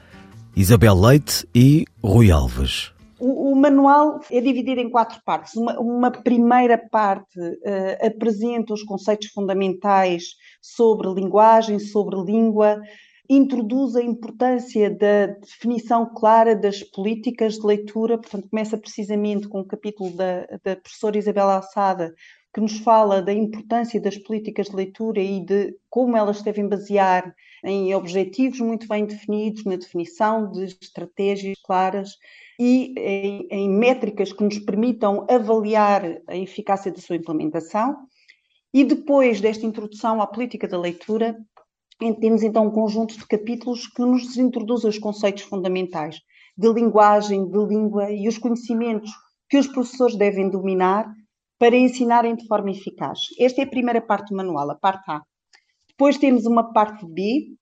Isabel 0.55 1.00
Leite 1.00 1.48
e 1.55 1.86
Rui 2.03 2.31
Alves. 2.31 2.91
O, 3.19 3.51
o 3.51 3.55
manual 3.55 4.19
é 4.31 4.41
dividido 4.41 4.81
em 4.81 4.89
quatro 4.89 5.19
partes. 5.24 5.55
Uma, 5.55 5.79
uma 5.79 6.12
primeira 6.12 6.77
parte 6.77 7.39
uh, 7.39 8.05
apresenta 8.05 8.74
os 8.74 8.83
conceitos 8.83 9.27
fundamentais 9.27 10.24
sobre 10.62 11.07
linguagem, 11.13 11.77
sobre 11.77 12.15
língua, 12.19 12.81
introduz 13.33 13.95
a 13.95 14.03
importância 14.03 14.89
da 14.89 15.27
definição 15.27 16.13
clara 16.13 16.53
das 16.53 16.83
políticas 16.83 17.53
de 17.53 17.65
leitura, 17.65 18.17
portanto, 18.17 18.50
começa 18.50 18.77
precisamente 18.77 19.47
com 19.47 19.61
o 19.61 19.65
capítulo 19.65 20.11
da, 20.11 20.45
da 20.61 20.75
professora 20.75 21.17
Isabela 21.17 21.55
Alçada, 21.55 22.13
que 22.53 22.59
nos 22.59 22.79
fala 22.79 23.21
da 23.21 23.31
importância 23.31 24.01
das 24.01 24.17
políticas 24.17 24.67
de 24.67 24.75
leitura 24.75 25.21
e 25.21 25.39
de 25.45 25.73
como 25.89 26.17
elas 26.17 26.41
devem 26.41 26.67
basear 26.67 27.33
em 27.63 27.95
objetivos 27.95 28.59
muito 28.59 28.85
bem 28.85 29.05
definidos, 29.05 29.63
na 29.63 29.77
definição 29.77 30.51
de 30.51 30.65
estratégias 30.65 31.57
claras 31.63 32.17
e 32.59 32.93
em, 32.97 33.47
em 33.50 33.69
métricas 33.69 34.33
que 34.33 34.43
nos 34.43 34.59
permitam 34.59 35.25
avaliar 35.29 36.03
a 36.27 36.35
eficácia 36.35 36.91
da 36.91 37.00
sua 37.00 37.15
implementação. 37.15 37.95
E 38.73 38.83
depois 38.83 39.39
desta 39.39 39.65
introdução 39.65 40.21
à 40.21 40.27
política 40.27 40.67
da 40.67 40.79
leitura, 40.79 41.38
temos 42.20 42.41
então 42.41 42.65
um 42.65 42.72
conjunto 42.72 43.15
de 43.15 43.27
capítulos 43.27 43.86
que 43.86 44.01
nos 44.01 44.36
introduz 44.36 44.84
os 44.84 44.98
conceitos 44.98 45.43
fundamentais 45.43 46.17
de 46.58 46.74
linguagem, 46.74 47.48
de 47.48 47.65
língua 47.65 48.12
e 48.12 48.27
os 48.27 48.39
conhecimentos 48.39 49.12
que 49.48 49.58
os 49.58 49.67
professores 49.67 50.15
devem 50.15 50.50
dominar 50.50 51.05
para 51.60 51.75
ensinarem 51.75 52.36
de 52.36 52.48
forma 52.48 52.72
eficaz. 52.72 53.20
Esta 53.39 53.62
é 53.62 53.65
a 53.65 53.70
primeira 53.70 54.01
parte 54.01 54.29
do 54.29 54.36
manual, 54.36 54.72
a 54.72 54.75
parte 54.75 55.12
A. 55.12 55.22
Depois 55.88 56.17
temos 56.17 56.48
uma 56.48 56.74
parte 56.74 57.05
B, 57.05 57.53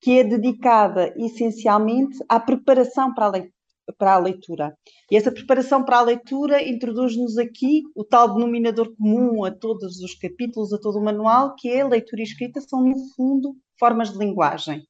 que 0.00 0.18
é 0.18 0.24
dedicada 0.24 1.14
essencialmente 1.16 2.18
à 2.28 2.40
preparação 2.40 3.14
para 3.14 3.26
a 3.26 3.30
leitura 3.30 3.58
para 3.96 4.14
a 4.14 4.18
leitura. 4.18 4.76
E 5.10 5.16
essa 5.16 5.32
preparação 5.32 5.82
para 5.82 5.98
a 5.98 6.02
leitura 6.02 6.62
introduz-nos 6.62 7.38
aqui 7.38 7.84
o 7.94 8.04
tal 8.04 8.34
denominador 8.34 8.94
comum 8.96 9.44
a 9.44 9.50
todos 9.50 10.00
os 10.00 10.14
capítulos, 10.14 10.74
a 10.74 10.78
todo 10.78 10.98
o 10.98 11.04
manual, 11.04 11.54
que 11.56 11.70
é 11.70 11.80
a 11.80 11.88
leitura 11.88 12.20
e 12.20 12.24
escrita, 12.24 12.60
são, 12.60 12.84
no 12.84 12.96
fundo, 13.16 13.56
formas 13.78 14.12
de 14.12 14.18
linguagem. 14.18 14.82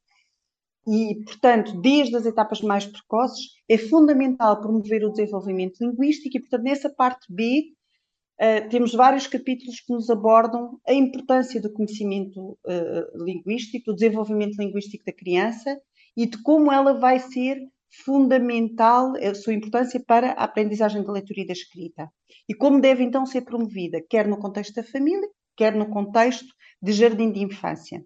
E, 0.87 1.23
portanto, 1.23 1.79
desde 1.81 2.15
as 2.15 2.25
etapas 2.25 2.61
mais 2.61 2.85
precoces, 2.85 3.51
é 3.69 3.77
fundamental 3.77 4.59
promover 4.59 5.03
o 5.03 5.11
desenvolvimento 5.11 5.77
linguístico 5.81 6.37
e, 6.37 6.39
portanto, 6.39 6.63
nessa 6.63 6.89
parte 6.89 7.31
B, 7.31 7.73
uh, 8.41 8.69
temos 8.69 8.93
vários 8.93 9.27
capítulos 9.27 9.79
que 9.81 9.93
nos 9.93 10.09
abordam 10.09 10.79
a 10.87 10.93
importância 10.93 11.61
do 11.61 11.71
conhecimento 11.71 12.57
uh, 12.65 13.23
linguístico, 13.23 13.91
do 13.91 13.95
desenvolvimento 13.95 14.57
linguístico 14.57 15.05
da 15.05 15.13
criança 15.13 15.79
e 16.17 16.25
de 16.25 16.41
como 16.41 16.71
ela 16.71 16.99
vai 16.99 17.19
ser 17.19 17.59
fundamental 18.03 19.13
a 19.17 19.33
sua 19.33 19.53
importância 19.53 20.01
para 20.05 20.31
a 20.31 20.43
aprendizagem 20.43 21.03
da 21.03 21.11
leitura 21.11 21.41
e 21.41 21.47
da 21.47 21.53
escrita. 21.53 22.09
E 22.47 22.53
como 22.53 22.81
deve 22.81 23.03
então 23.03 23.25
ser 23.25 23.41
promovida, 23.41 24.01
quer 24.09 24.27
no 24.27 24.37
contexto 24.37 24.73
da 24.73 24.83
família, 24.83 25.27
quer 25.55 25.75
no 25.75 25.89
contexto 25.89 26.47
de 26.81 26.93
jardim 26.93 27.31
de 27.31 27.43
infância. 27.43 28.03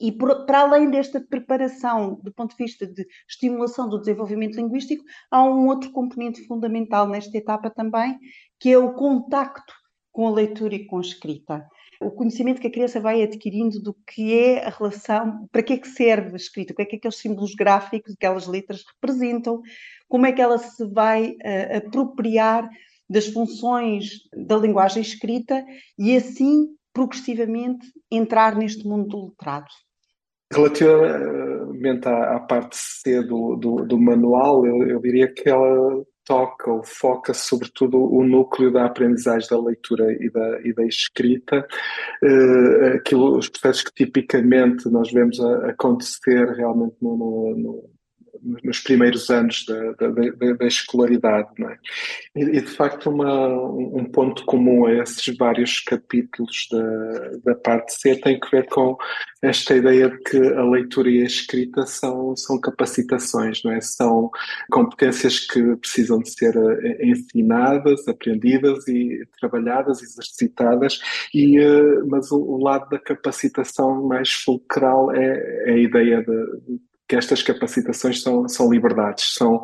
E 0.00 0.10
por, 0.10 0.44
para 0.44 0.60
além 0.60 0.90
desta 0.90 1.20
preparação 1.20 2.20
do 2.22 2.32
ponto 2.32 2.56
de 2.56 2.64
vista 2.64 2.86
de 2.86 3.06
estimulação 3.28 3.88
do 3.88 3.98
desenvolvimento 3.98 4.56
linguístico, 4.56 5.04
há 5.30 5.42
um 5.42 5.68
outro 5.68 5.90
componente 5.92 6.44
fundamental 6.46 7.08
nesta 7.08 7.36
etapa 7.36 7.70
também, 7.70 8.18
que 8.58 8.70
é 8.70 8.78
o 8.78 8.94
contacto 8.94 9.72
com 10.10 10.26
a 10.26 10.30
leitura 10.30 10.74
e 10.74 10.86
com 10.86 10.98
a 10.98 11.00
escrita. 11.00 11.66
O 12.00 12.10
conhecimento 12.10 12.60
que 12.60 12.66
a 12.66 12.72
criança 12.72 13.00
vai 13.00 13.22
adquirindo 13.22 13.80
do 13.80 13.94
que 14.06 14.34
é 14.34 14.66
a 14.66 14.70
relação, 14.70 15.48
para 15.50 15.62
que 15.62 15.72
é 15.74 15.78
que 15.78 15.88
serve 15.88 16.32
a 16.32 16.36
escrita, 16.36 16.72
o 16.72 16.76
que 16.76 16.82
é 16.82 16.84
que 16.84 16.96
aqueles 16.96 17.18
símbolos 17.18 17.54
gráficos, 17.54 18.14
aquelas 18.14 18.46
letras 18.46 18.84
representam, 18.94 19.60
como 20.08 20.26
é 20.26 20.32
que 20.32 20.42
ela 20.42 20.58
se 20.58 20.84
vai 20.86 21.30
uh, 21.30 21.76
apropriar 21.78 22.68
das 23.08 23.26
funções 23.28 24.20
da 24.46 24.56
linguagem 24.56 25.02
escrita 25.02 25.64
e 25.98 26.16
assim 26.16 26.68
progressivamente 26.94 27.86
entrar 28.10 28.56
neste 28.56 28.86
mundo 28.86 29.08
do 29.08 29.26
letrado. 29.26 29.66
Relativamente 30.52 32.06
à, 32.06 32.36
à 32.36 32.40
parte 32.40 32.76
C 32.76 33.22
do, 33.22 33.56
do, 33.56 33.84
do 33.84 33.98
manual, 33.98 34.64
eu, 34.64 34.86
eu, 34.86 35.00
diria 35.00 35.26
que 35.32 35.48
ela 35.48 36.04
toca 36.24 36.70
ou 36.70 36.82
foca 36.84 37.34
sobretudo 37.34 37.98
o 37.98 38.24
núcleo 38.24 38.72
da 38.72 38.86
aprendizagem 38.86 39.48
da 39.50 39.60
leitura 39.60 40.12
e 40.12 40.30
da, 40.30 40.60
e 40.62 40.72
da 40.72 40.84
escrita, 40.86 41.66
uh, 42.22 42.96
aquilo, 42.96 43.36
os 43.36 43.48
processos 43.48 43.82
que 43.82 44.04
tipicamente 44.04 44.88
nós 44.88 45.12
vemos 45.12 45.40
a, 45.40 45.70
acontecer 45.70 46.46
realmente 46.52 46.96
no, 47.02 47.16
no, 47.56 47.90
nos 48.62 48.80
primeiros 48.80 49.30
anos 49.30 49.64
da, 49.66 49.92
da, 49.92 50.08
da, 50.08 50.52
da 50.52 50.66
escolaridade. 50.66 51.48
É? 51.60 51.78
E, 52.36 52.58
e, 52.58 52.60
de 52.60 52.70
facto, 52.70 53.10
uma, 53.10 53.48
um 53.48 54.04
ponto 54.04 54.44
comum 54.44 54.86
a 54.86 54.92
esses 54.92 55.36
vários 55.36 55.80
capítulos 55.80 56.68
da, 56.70 57.52
da 57.52 57.54
parte 57.54 57.94
C 57.94 58.16
tem 58.16 58.38
que 58.38 58.50
ver 58.50 58.66
com 58.68 58.96
esta 59.42 59.74
ideia 59.74 60.08
de 60.08 60.18
que 60.18 60.36
a 60.36 60.64
leitura 60.64 61.10
e 61.10 61.22
a 61.22 61.26
escrita 61.26 61.86
são, 61.86 62.34
são 62.36 62.60
capacitações, 62.60 63.62
não 63.62 63.72
é? 63.72 63.80
São 63.80 64.30
competências 64.70 65.40
que 65.40 65.76
precisam 65.76 66.18
de 66.18 66.30
ser 66.30 66.56
eh, 66.56 67.06
ensinadas, 67.06 68.06
aprendidas 68.08 68.86
e 68.88 69.26
trabalhadas, 69.38 70.02
exercitadas, 70.02 70.98
e, 71.34 71.58
eh, 71.58 72.02
mas 72.06 72.30
o, 72.30 72.38
o 72.38 72.62
lado 72.62 72.88
da 72.88 72.98
capacitação 72.98 74.06
mais 74.06 74.32
fulcral 74.32 75.12
é, 75.12 75.70
é 75.70 75.72
a 75.72 75.78
ideia 75.78 76.22
de, 76.22 76.80
que 77.08 77.16
estas 77.16 77.42
capacitações 77.42 78.22
são, 78.22 78.48
são 78.48 78.70
liberdades, 78.70 79.34
são 79.34 79.60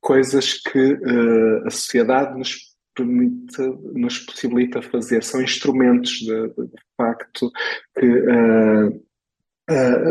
coisas 0.00 0.54
que 0.54 0.92
uh, 0.92 1.66
a 1.66 1.70
sociedade 1.70 2.38
nos 2.38 2.56
permite, 2.94 3.60
nos 3.94 4.18
possibilita 4.20 4.82
fazer, 4.82 5.22
são 5.22 5.42
instrumentos 5.42 6.10
de, 6.10 6.48
de, 6.48 6.66
de 6.66 6.82
facto 6.96 7.50
que 7.98 8.06
uh, 8.06 9.08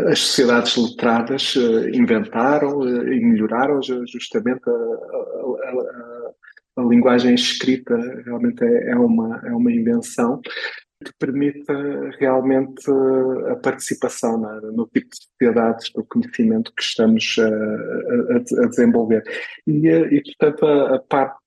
as 0.08 0.20
sociedades 0.20 0.76
letradas 0.76 1.54
inventaram 1.92 2.80
e 3.12 3.20
melhoraram 3.20 3.80
justamente 3.82 4.62
a, 4.68 4.70
a, 4.70 5.70
a, 5.70 6.32
a, 6.76 6.82
linguagem 6.84 7.34
escrita. 7.34 7.96
Realmente 8.24 8.62
é, 8.62 8.90
é, 8.90 8.96
uma, 8.96 9.40
é 9.44 9.50
uma 9.50 9.72
invenção 9.72 10.40
que 11.04 11.12
permita 11.18 11.72
realmente 12.18 12.90
a 13.50 13.56
participação 13.56 14.38
no, 14.38 14.72
no 14.72 14.86
tipo 14.86 15.08
de 15.10 15.16
sociedades 15.16 15.90
do 15.92 16.04
conhecimento 16.04 16.72
que 16.74 16.82
estamos 16.82 17.36
a, 17.38 18.66
desenvolver. 18.66 19.22
E, 19.66 19.86
e 19.86 20.22
portanto, 20.22 20.66
a, 20.66 20.98
parte 20.98 21.38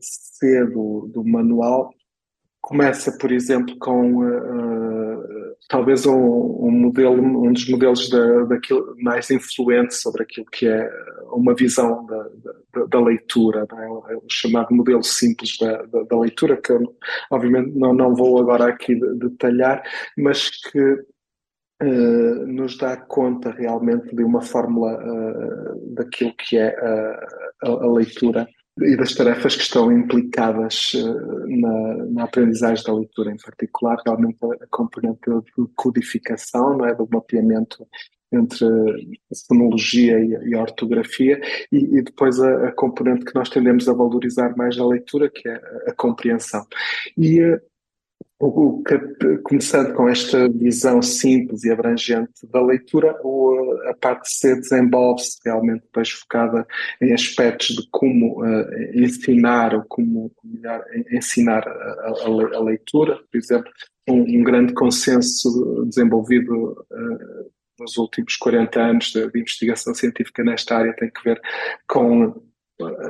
C 0.00 0.66
do, 0.66 1.08
do 1.12 1.24
manual 1.24 1.92
começa, 2.60 3.16
por 3.16 3.30
exemplo, 3.30 3.78
com 3.78 4.24
talvez 5.68 6.06
um, 6.06 6.14
um, 6.14 6.70
modelo, 6.70 7.22
um 7.22 7.52
dos 7.52 7.68
modelos 7.68 8.08
da, 8.10 8.44
daquilo 8.44 8.94
mais 8.98 9.30
influente 9.30 9.94
sobre 9.94 10.22
aquilo 10.22 10.46
que 10.46 10.66
é 10.66 10.90
uma 11.32 11.54
visão 11.54 12.04
da, 12.06 12.28
da, 12.74 12.86
da 12.86 13.00
leitura, 13.00 13.66
é? 13.70 14.16
o 14.16 14.24
chamado 14.28 14.74
modelo 14.74 15.02
simples 15.02 15.56
da, 15.58 15.82
da, 15.82 16.18
leitura, 16.18 16.56
que 16.56 16.72
eu, 16.72 16.96
obviamente 17.30 17.76
não, 17.78 17.94
não 17.94 18.14
vou 18.14 18.40
agora 18.40 18.66
aqui 18.66 18.98
detalhar, 19.16 19.82
mas 20.18 20.50
que 20.50 20.80
uh, 21.82 22.46
nos 22.46 22.76
dá 22.76 22.96
conta 22.96 23.50
realmente 23.50 24.14
de 24.14 24.24
uma 24.24 24.42
fórmula 24.42 24.92
uh, 24.94 25.94
daquilo 25.94 26.34
que 26.36 26.58
é 26.58 26.74
a, 26.76 27.70
a 27.70 27.92
leitura 27.92 28.48
e 28.80 28.96
das 28.96 29.14
tarefas 29.14 29.56
que 29.56 29.62
estão 29.62 29.92
implicadas 29.92 30.92
eh, 30.94 31.56
na, 31.56 31.96
na, 32.06 32.24
aprendizagem 32.24 32.84
da 32.84 32.94
leitura, 32.94 33.30
em 33.30 33.36
particular, 33.36 34.00
realmente 34.04 34.38
a, 34.44 34.66
componente 34.70 35.20
de 35.28 35.68
codificação, 35.74 36.76
não 36.76 36.86
é? 36.86 36.94
do 36.94 37.08
mapeamento 37.10 37.86
entre 38.32 38.64
a 38.64 39.34
fonologia 39.48 40.18
e, 40.20 40.54
a 40.54 40.60
ortografia, 40.60 41.40
e, 41.72 41.98
e 41.98 42.02
depois 42.02 42.40
a, 42.40 42.68
a, 42.68 42.72
componente 42.72 43.24
que 43.24 43.34
nós 43.34 43.48
tendemos 43.48 43.88
a 43.88 43.92
valorizar 43.92 44.56
mais 44.56 44.76
na 44.76 44.86
leitura, 44.86 45.28
que 45.28 45.48
é 45.48 45.54
a, 45.54 45.90
a 45.90 45.94
compreensão. 45.94 46.64
E 47.18 47.40
eh, 48.40 48.44
o, 48.44 48.82
começando 49.42 49.94
com 49.94 50.08
esta 50.08 50.48
visão 50.48 51.02
simples 51.02 51.64
e 51.64 51.70
abrangente 51.70 52.46
da 52.50 52.62
leitura, 52.62 53.14
a 53.86 53.94
parte 53.94 54.30
C 54.30 54.56
desenvolve-se 54.56 55.38
realmente 55.44 55.82
depois 55.82 56.10
focada 56.10 56.66
em 57.00 57.12
aspectos 57.12 57.76
de 57.76 57.88
como 57.90 58.42
uh, 58.42 58.66
ensinar 58.94 59.74
ou 59.74 59.84
como 59.88 60.32
melhor, 60.44 60.84
ensinar 61.12 61.66
a, 61.66 61.72
a, 61.72 62.56
a, 62.56 62.60
leitura. 62.60 63.18
Por 63.30 63.38
exemplo, 63.38 63.70
um, 64.08 64.22
um 64.22 64.42
grande 64.42 64.72
consenso 64.72 65.84
desenvolvido 65.86 66.72
uh, 66.90 67.50
nos 67.78 67.96
últimos 67.96 68.36
40 68.36 68.80
anos 68.80 69.06
de, 69.12 69.30
de 69.30 69.40
investigação 69.40 69.94
científica 69.94 70.44
nesta 70.44 70.76
área 70.76 70.94
tem 70.94 71.10
que 71.10 71.22
ver 71.24 71.40
com 71.88 72.49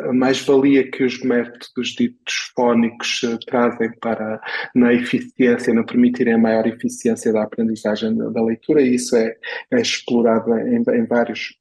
a 0.09 0.13
mais-valia 0.13 0.91
que 0.91 1.05
os 1.05 1.21
métodos 1.23 1.89
ditos 1.97 2.53
fónicos 2.55 3.23
uh, 3.23 3.39
trazem 3.47 3.91
para 4.01 4.41
na 4.75 4.93
eficiência, 4.93 5.75
na 5.75 5.85
permitirem 5.85 6.35
a 6.35 6.39
maior 6.39 6.67
eficiência 6.67 7.33
da 7.33 7.43
aprendizagem 7.43 8.17
da, 8.17 8.29
da 8.31 8.43
leitura, 8.43 8.83
e 8.83 8.95
isso 8.95 9.17
é, 9.17 9.37
é 9.73 9.81
explorado 9.81 10.57
em, 10.59 10.83
em 10.83 11.07
vários 11.07 11.59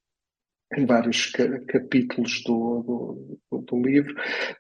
em 0.78 0.86
vários 0.86 1.32
capítulos 1.68 2.44
do, 2.46 3.40
do, 3.52 3.58
do, 3.62 3.82
livro, 3.82 4.14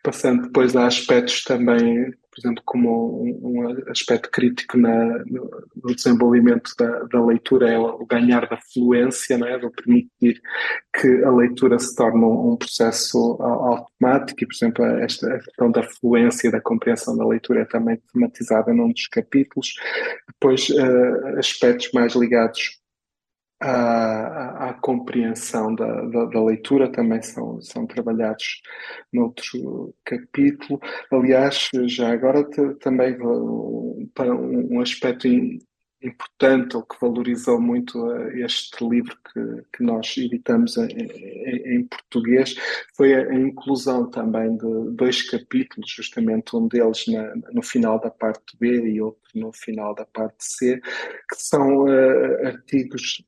passando 0.03 0.47
depois 0.47 0.75
a 0.75 0.87
aspectos 0.87 1.43
também, 1.43 2.11
por 2.39 2.47
exemplo, 2.47 2.63
como 2.65 3.21
um, 3.21 3.61
um 3.61 3.91
aspecto 3.91 4.29
crítico 4.31 4.77
na, 4.77 5.19
no, 5.25 5.49
no, 5.83 5.95
desenvolvimento 5.95 6.71
da, 6.77 7.03
da, 7.03 7.25
leitura 7.25 7.69
é 7.69 7.77
o 7.77 8.05
ganhar 8.05 8.47
da 8.47 8.57
fluência, 8.73 9.37
não 9.37 9.47
é? 9.47 9.59
permitir 9.69 10.41
que 10.93 11.23
a 11.23 11.31
leitura 11.31 11.77
se 11.77 11.93
torne 11.95 12.23
um, 12.23 12.51
um 12.51 12.55
processo 12.55 13.17
automático 13.41 14.43
e, 14.43 14.47
por 14.47 14.55
exemplo, 14.55 14.85
esta 14.85 15.39
questão 15.39 15.71
da 15.71 15.83
fluência 15.83 16.51
da 16.51 16.61
compreensão 16.61 17.17
da 17.17 17.27
leitura 17.27 17.61
é 17.61 17.65
também 17.65 18.01
tematizada 18.13 18.73
num 18.73 18.91
dos 18.91 19.07
capítulos. 19.07 19.73
Depois, 20.27 20.69
uh, 20.69 21.37
aspectos 21.37 21.91
mais 21.93 22.15
ligados 22.15 22.78
à, 23.59 24.69
à 24.69 24.73
compreensão 24.73 25.75
da, 25.75 26.01
da, 26.05 26.25
da, 26.25 26.43
leitura 26.43 26.91
também 26.91 27.21
são, 27.21 27.59
são 27.61 27.85
trabalhados 27.85 28.61
noutro 29.11 29.93
capítulo. 30.05 30.79
Aliás, 31.11 31.69
já 31.87 32.11
agora 32.11 32.43
também 32.79 33.17
para 34.13 34.33
um, 34.33 34.79
aspecto 34.79 35.27
importante 36.01 36.77
ou 36.77 36.83
que 36.83 36.95
valorizou 37.01 37.59
muito 37.59 38.09
eh, 38.11 38.45
este 38.45 38.87
livro 38.87 39.17
que, 39.33 39.63
que 39.75 39.83
nós 39.83 40.15
editamos 40.17 40.77
em, 40.77 40.87
em, 40.87 41.75
em, 41.75 41.83
português 41.87 42.55
foi 42.95 43.13
a, 43.13 43.33
inclusão 43.33 44.09
também 44.09 44.55
de 44.55 44.91
dois 44.95 45.21
capítulos, 45.29 45.91
justamente 45.91 46.55
um 46.55 46.69
deles 46.69 47.05
na, 47.07 47.35
no 47.51 47.61
final 47.61 47.99
da 47.99 48.09
parte 48.09 48.57
B 48.57 48.89
e 48.89 49.01
outro 49.01 49.19
no 49.35 49.51
final 49.51 49.93
da 49.93 50.05
parte 50.05 50.37
C, 50.39 50.79
que 50.79 51.35
são 51.35 51.83
uh, 51.83 52.47
artigos 52.47 53.21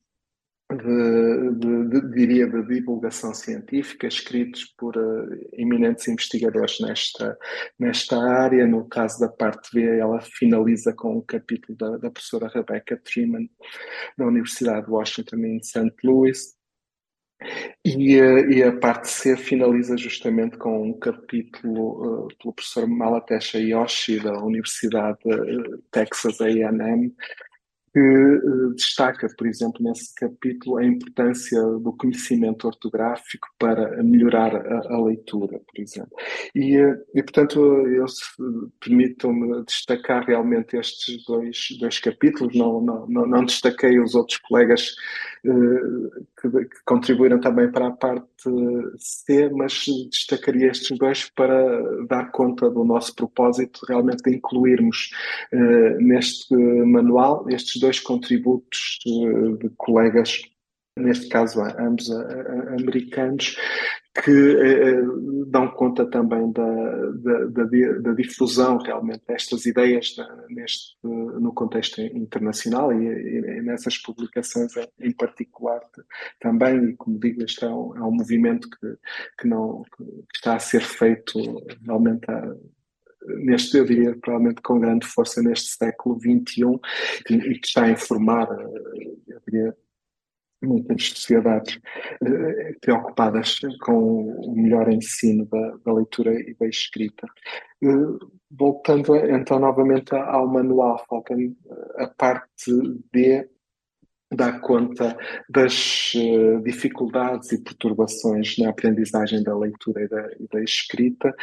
de, 0.76 1.50
de, 1.58 1.88
de, 1.88 2.14
diria, 2.14 2.46
de 2.46 2.66
divulgação 2.66 3.34
científica, 3.34 4.06
escritos 4.06 4.64
por 4.76 4.96
uh, 4.96 5.28
eminentes 5.52 6.08
investigadores 6.08 6.78
nesta, 6.80 7.38
nesta 7.78 8.16
área. 8.16 8.66
No 8.66 8.88
caso 8.88 9.20
da 9.20 9.28
parte 9.28 9.70
B, 9.74 9.98
ela 9.98 10.20
finaliza 10.20 10.92
com 10.92 11.18
um 11.18 11.20
capítulo 11.20 11.76
da, 11.76 11.96
da 11.98 12.10
professora 12.10 12.48
Rebecca 12.48 12.96
Treeman, 12.96 13.48
da 14.16 14.26
Universidade 14.26 14.86
de 14.86 14.92
Washington 14.92 15.36
em 15.36 15.62
St. 15.62 15.94
Louis. 16.04 16.54
E, 17.84 18.20
uh, 18.20 18.50
e, 18.50 18.62
a 18.62 18.78
parte 18.78 19.08
C 19.08 19.36
finaliza 19.36 19.96
justamente 19.96 20.56
com 20.56 20.90
um 20.90 20.98
capítulo 20.98 22.26
uh, 22.26 22.28
pelo 22.38 22.54
professor 22.54 22.86
Malatesh 22.86 23.54
Yoshi, 23.54 24.20
da 24.20 24.32
Universidade 24.44 25.18
Texas 25.90 26.40
A&M, 26.40 27.12
que 27.92 28.00
uh, 28.00 28.74
destaca, 28.74 29.28
por 29.36 29.46
exemplo, 29.46 29.82
nesse 29.82 30.14
capítulo, 30.14 30.78
a 30.78 30.84
importância 30.84 31.60
do 31.60 31.92
conhecimento 31.92 32.66
ortográfico 32.66 33.48
para 33.58 34.02
melhorar 34.02 34.56
a, 34.56 34.94
a 34.94 35.04
leitura, 35.04 35.58
por 35.58 35.80
exemplo. 35.80 36.16
E, 36.54 36.78
uh, 36.78 36.96
e 37.14 37.22
portanto, 37.22 37.60
eu 37.60 38.06
permitam-me 38.80 39.62
destacar 39.64 40.24
realmente 40.24 40.76
estes 40.76 41.22
dois, 41.26 41.68
dois 41.78 41.98
capítulos, 41.98 42.54
não, 42.56 42.80
não, 42.80 43.06
não, 43.06 43.26
não 43.26 43.44
destaquei 43.44 44.00
os 44.00 44.14
outros 44.14 44.38
colegas 44.38 44.94
uh, 45.44 46.26
que, 46.40 46.50
que, 46.50 46.84
contribuíram 46.86 47.40
também 47.40 47.70
para 47.70 47.88
a 47.88 47.92
parte 47.92 48.26
C, 48.98 49.50
mas 49.50 49.84
destacaria 50.10 50.70
estes 50.70 50.96
dois 50.98 51.30
para 51.30 52.06
dar 52.06 52.30
conta 52.30 52.70
do 52.70 52.84
nosso 52.84 53.14
propósito 53.14 53.80
realmente 53.88 54.22
de 54.22 54.36
incluirmos 54.36 55.10
neste 55.98 56.54
manual 56.54 57.46
estes 57.48 57.80
dois 57.80 58.00
contributos 58.00 58.98
de, 59.04 59.56
de 59.58 59.70
colegas, 59.76 60.42
neste 60.98 61.28
caso 61.28 61.60
ambos 61.78 62.10
americanos, 62.78 63.56
que 64.22 64.30
eh, 64.30 65.02
dão 65.46 65.68
conta 65.68 66.04
também 66.04 66.52
da, 66.52 66.62
da, 66.64 67.44
da, 67.46 67.64
da, 67.64 68.12
difusão 68.12 68.76
realmente 68.76 69.22
destas 69.26 69.64
ideias 69.64 70.14
neste, 70.50 70.98
no 71.02 71.50
contexto 71.54 71.98
internacional 72.02 72.92
e, 72.92 73.06
e, 73.06 73.62
nessas 73.62 73.96
publicações 73.96 74.72
em 75.00 75.12
particular 75.12 75.80
também, 76.38 76.90
e 76.90 76.96
como 76.96 77.18
digo, 77.18 77.42
este 77.42 77.64
é 77.64 77.68
um, 77.68 77.96
é 77.96 78.02
um 78.02 78.12
movimento 78.12 78.68
que, 78.68 78.98
que, 79.40 79.48
não, 79.48 79.82
que 79.96 80.36
está 80.36 80.56
a 80.56 80.60
ser 80.60 80.82
feito 80.82 81.38
realmente 81.82 82.30
a, 82.30 82.54
neste, 83.38 83.76
eu 83.78 83.84
diria, 83.84 84.16
provavelmente 84.20 84.60
com 84.62 84.80
grande 84.80 85.06
força 85.06 85.42
neste 85.42 85.70
século 85.76 86.18
XXI 86.20 86.78
e 87.30 87.58
que 87.58 87.66
está 87.66 87.84
a 87.84 87.90
informar, 87.90 88.48
eh, 88.50 89.14
eu 89.28 89.40
diria, 89.46 89.76
muitas 90.62 91.08
sociedades 91.08 91.78
eh, 92.24 92.76
preocupadas 92.80 93.60
com 93.80 94.30
o 94.46 94.54
melhor 94.54 94.92
ensino 94.92 95.46
da, 95.46 95.76
da, 95.84 95.92
leitura 95.92 96.32
e 96.32 96.54
da 96.58 96.66
escrita. 96.66 97.26
Eh, 97.82 98.26
voltando 98.50 99.16
então 99.16 99.58
novamente 99.58 100.14
ao 100.14 100.46
manual, 100.46 101.04
falta 101.08 101.34
a 101.96 102.06
parte 102.06 102.72
D 103.12 103.48
dá 104.34 104.58
conta 104.58 105.16
das 105.48 106.14
uh, 106.14 106.62
dificuldades 106.62 107.52
e 107.52 107.62
perturbações 107.62 108.56
na 108.58 108.70
aprendizagem 108.70 109.42
da 109.42 109.56
leitura 109.56 110.02
e 110.02 110.08
da, 110.08 110.28
e 110.40 110.48
da 110.50 110.62
escrita. 110.62 111.34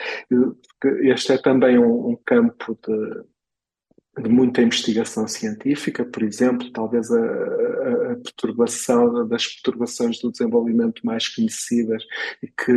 Este 1.04 1.34
é 1.34 1.38
também 1.38 1.78
um, 1.78 2.10
um 2.10 2.18
campo 2.26 2.78
de, 2.86 3.24
de, 4.22 4.30
muita 4.30 4.62
investigação 4.62 5.28
científica, 5.28 6.06
por 6.06 6.24
exemplo, 6.24 6.72
talvez 6.72 7.12
a, 7.12 7.18
a, 7.18 8.16
perturbação 8.24 9.28
das 9.28 9.48
perturbações 9.48 10.20
do 10.20 10.32
desenvolvimento 10.32 11.06
mais 11.06 11.28
conhecidas 11.28 12.04
e 12.42 12.48
que 12.48 12.72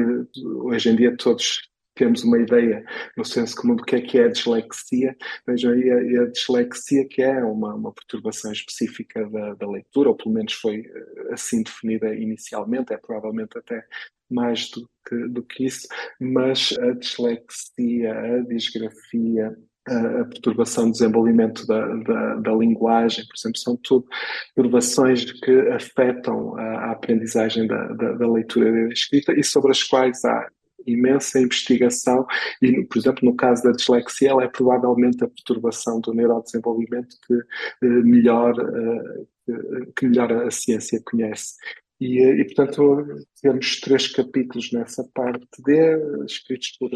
hoje 0.65 0.91
em 0.91 0.97
dia 0.97 1.17
todos 1.17 1.61
temos 1.95 2.25
uma 2.25 2.39
ideia 2.39 2.85
no 3.17 3.25
senso 3.25 3.55
comum 3.57 3.77
do 3.77 3.85
que 3.85 3.97
é 3.97 4.01
que 4.01 4.19
é 4.19 4.25
a 4.25 4.29
dislexia. 4.29 5.17
Vejam 5.47 5.73
aí 5.73 5.91
a, 5.91 6.23
a 6.23 6.27
dislexia, 6.27 7.07
que 7.07 7.23
é 7.23 7.45
uma, 7.45 7.75
uma 7.75 7.93
perturbação 7.93 8.53
específica 8.53 9.29
da, 9.29 9.55
da, 9.55 9.71
leitura, 9.71 10.09
ou 10.09 10.17
pelo 10.17 10.35
menos 10.35 10.55
foi 10.55 10.87
eh, 10.87 11.33
assim 11.33 11.63
definida 11.63 12.15
inicialmente, 12.15 12.93
é 12.93 12.97
provavelmente 12.97 13.59
até 13.59 13.85
mais 14.31 14.71
do 14.71 14.89
que, 15.07 15.29
do 15.29 15.43
que 15.43 15.67
isso, 15.67 15.87
mas 16.19 16.73
a 16.79 16.93
dislexia, 16.93 18.15
a 18.15 18.41
disgrafia, 18.41 19.55
a 19.87 20.25
perturbação 20.25 20.87
do 20.87 20.93
desenvolvimento 20.93 21.67
da, 21.67 21.87
da, 21.97 22.35
da, 22.37 22.53
linguagem, 22.55 23.25
por 23.27 23.35
exemplo, 23.37 23.59
são 23.59 23.77
tudo 23.77 24.07
perturbações 24.55 25.33
que 25.33 25.51
afetam 25.71 26.57
a, 26.57 26.63
a 26.63 26.93
aprendizagem 26.93 27.67
da, 27.67 27.89
da, 27.89 28.13
da, 28.13 28.31
leitura 28.31 28.69
e 28.69 28.87
da 28.87 28.93
escrita 28.93 29.33
e 29.33 29.43
sobre 29.43 29.73
as 29.73 29.83
quais 29.83 30.25
há 30.25 30.49
imensa 30.87 31.41
investigação 31.41 32.27
e, 32.61 32.85
por 32.85 32.99
exemplo, 32.99 33.29
no 33.29 33.37
caso 33.37 33.63
da 33.63 33.73
dislexia, 33.73 34.31
ela 34.31 34.45
é 34.45 34.49
provavelmente 34.49 35.23
a 35.25 35.29
perturbação 35.29 36.01
do 36.01 36.15
neurodesenvolvimento 36.15 37.17
que 37.27 37.35
eh, 37.35 37.87
melhor, 37.87 38.55
eh, 38.59 39.87
que 39.97 40.07
melhor 40.07 40.33
a 40.33 40.51
ciência 40.51 41.01
conhece. 41.05 41.55
E, 42.01 42.21
eh, 42.21 42.41
e, 42.41 42.45
portanto, 42.45 43.07
temos 43.41 43.81
três 43.81 44.09
capítulos 44.09 44.73
nessa 44.73 45.05
parte 45.15 45.47
D, 45.65 45.97
escritos 46.27 46.77
por 46.79 46.91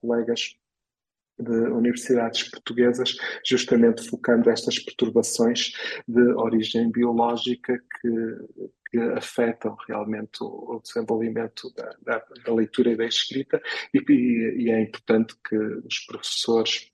colegas 0.00 0.56
de 1.38 1.52
universidades 1.52 2.44
portuguesas, 2.44 3.16
justamente 3.44 4.08
focando 4.08 4.50
estas 4.50 4.78
perturbações 4.78 5.72
de 6.06 6.22
origem 6.34 6.90
biológica 6.90 7.78
que, 7.78 8.68
que 8.90 8.98
afetam 8.98 9.76
realmente 9.86 10.42
o, 10.42 10.76
o 10.76 10.80
desenvolvimento 10.82 11.72
da, 11.74 11.94
da, 12.02 12.24
da, 12.44 12.54
leitura 12.54 12.92
e 12.92 12.96
da 12.96 13.04
escrita, 13.04 13.60
e, 13.92 13.98
e, 14.08 14.64
e 14.64 14.70
é 14.70 14.80
importante 14.80 15.34
que 15.46 15.56
os 15.56 16.00
professores 16.00 16.90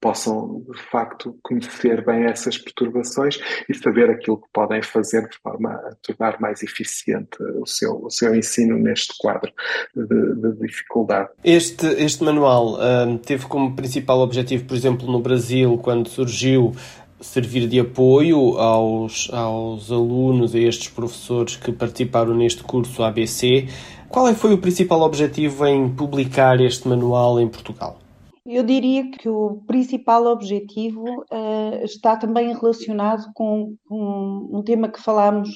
possam 0.00 0.64
de 0.70 0.80
facto 0.90 1.36
conhecer 1.42 2.04
bem 2.04 2.24
essas 2.24 2.56
perturbações 2.58 3.38
e 3.68 3.74
saber 3.74 4.10
aquilo 4.10 4.38
que 4.38 4.48
podem 4.52 4.82
fazer 4.82 5.28
de 5.28 5.36
forma 5.38 5.70
a 5.70 5.94
tornar 6.02 6.40
mais 6.40 6.62
eficiente 6.62 7.42
o 7.60 7.66
seu, 7.66 8.04
o 8.04 8.10
seu 8.10 8.34
ensino 8.34 8.78
neste 8.78 9.14
quadro 9.18 9.52
de, 9.94 10.34
de 10.34 10.66
dificuldade. 10.66 11.30
Este, 11.42 11.86
este 11.86 12.22
manual 12.22 12.78
um, 12.80 13.18
teve 13.18 13.46
como 13.46 13.74
principal 13.74 14.20
objetivo, 14.20 14.64
por 14.64 14.76
exemplo, 14.76 15.10
no 15.10 15.20
Brasil, 15.20 15.78
quando 15.78 16.08
surgiu, 16.08 16.72
servir 17.20 17.68
de 17.68 17.78
apoio 17.80 18.58
aos, 18.58 19.28
aos 19.32 19.92
alunos, 19.92 20.54
a 20.54 20.58
estes 20.58 20.88
professores 20.88 21.56
que 21.56 21.70
participaram 21.70 22.34
neste 22.34 22.62
curso 22.62 23.02
ABC. 23.02 23.68
Qual 24.08 24.26
é 24.26 24.34
foi 24.34 24.52
o 24.52 24.58
principal 24.58 25.02
objetivo 25.02 25.66
em 25.66 25.88
publicar 25.88 26.60
este 26.60 26.88
manual 26.88 27.38
em 27.40 27.46
Portugal? 27.46 27.99
Eu 28.46 28.62
diria 28.62 29.10
que 29.10 29.28
o 29.28 29.62
principal 29.66 30.26
objetivo 30.26 31.04
uh, 31.04 31.84
está 31.84 32.16
também 32.16 32.54
relacionado 32.54 33.30
com, 33.34 33.76
com, 33.86 34.48
um 34.50 34.62
tema 34.62 34.88
que 34.88 35.00
falámos 35.00 35.50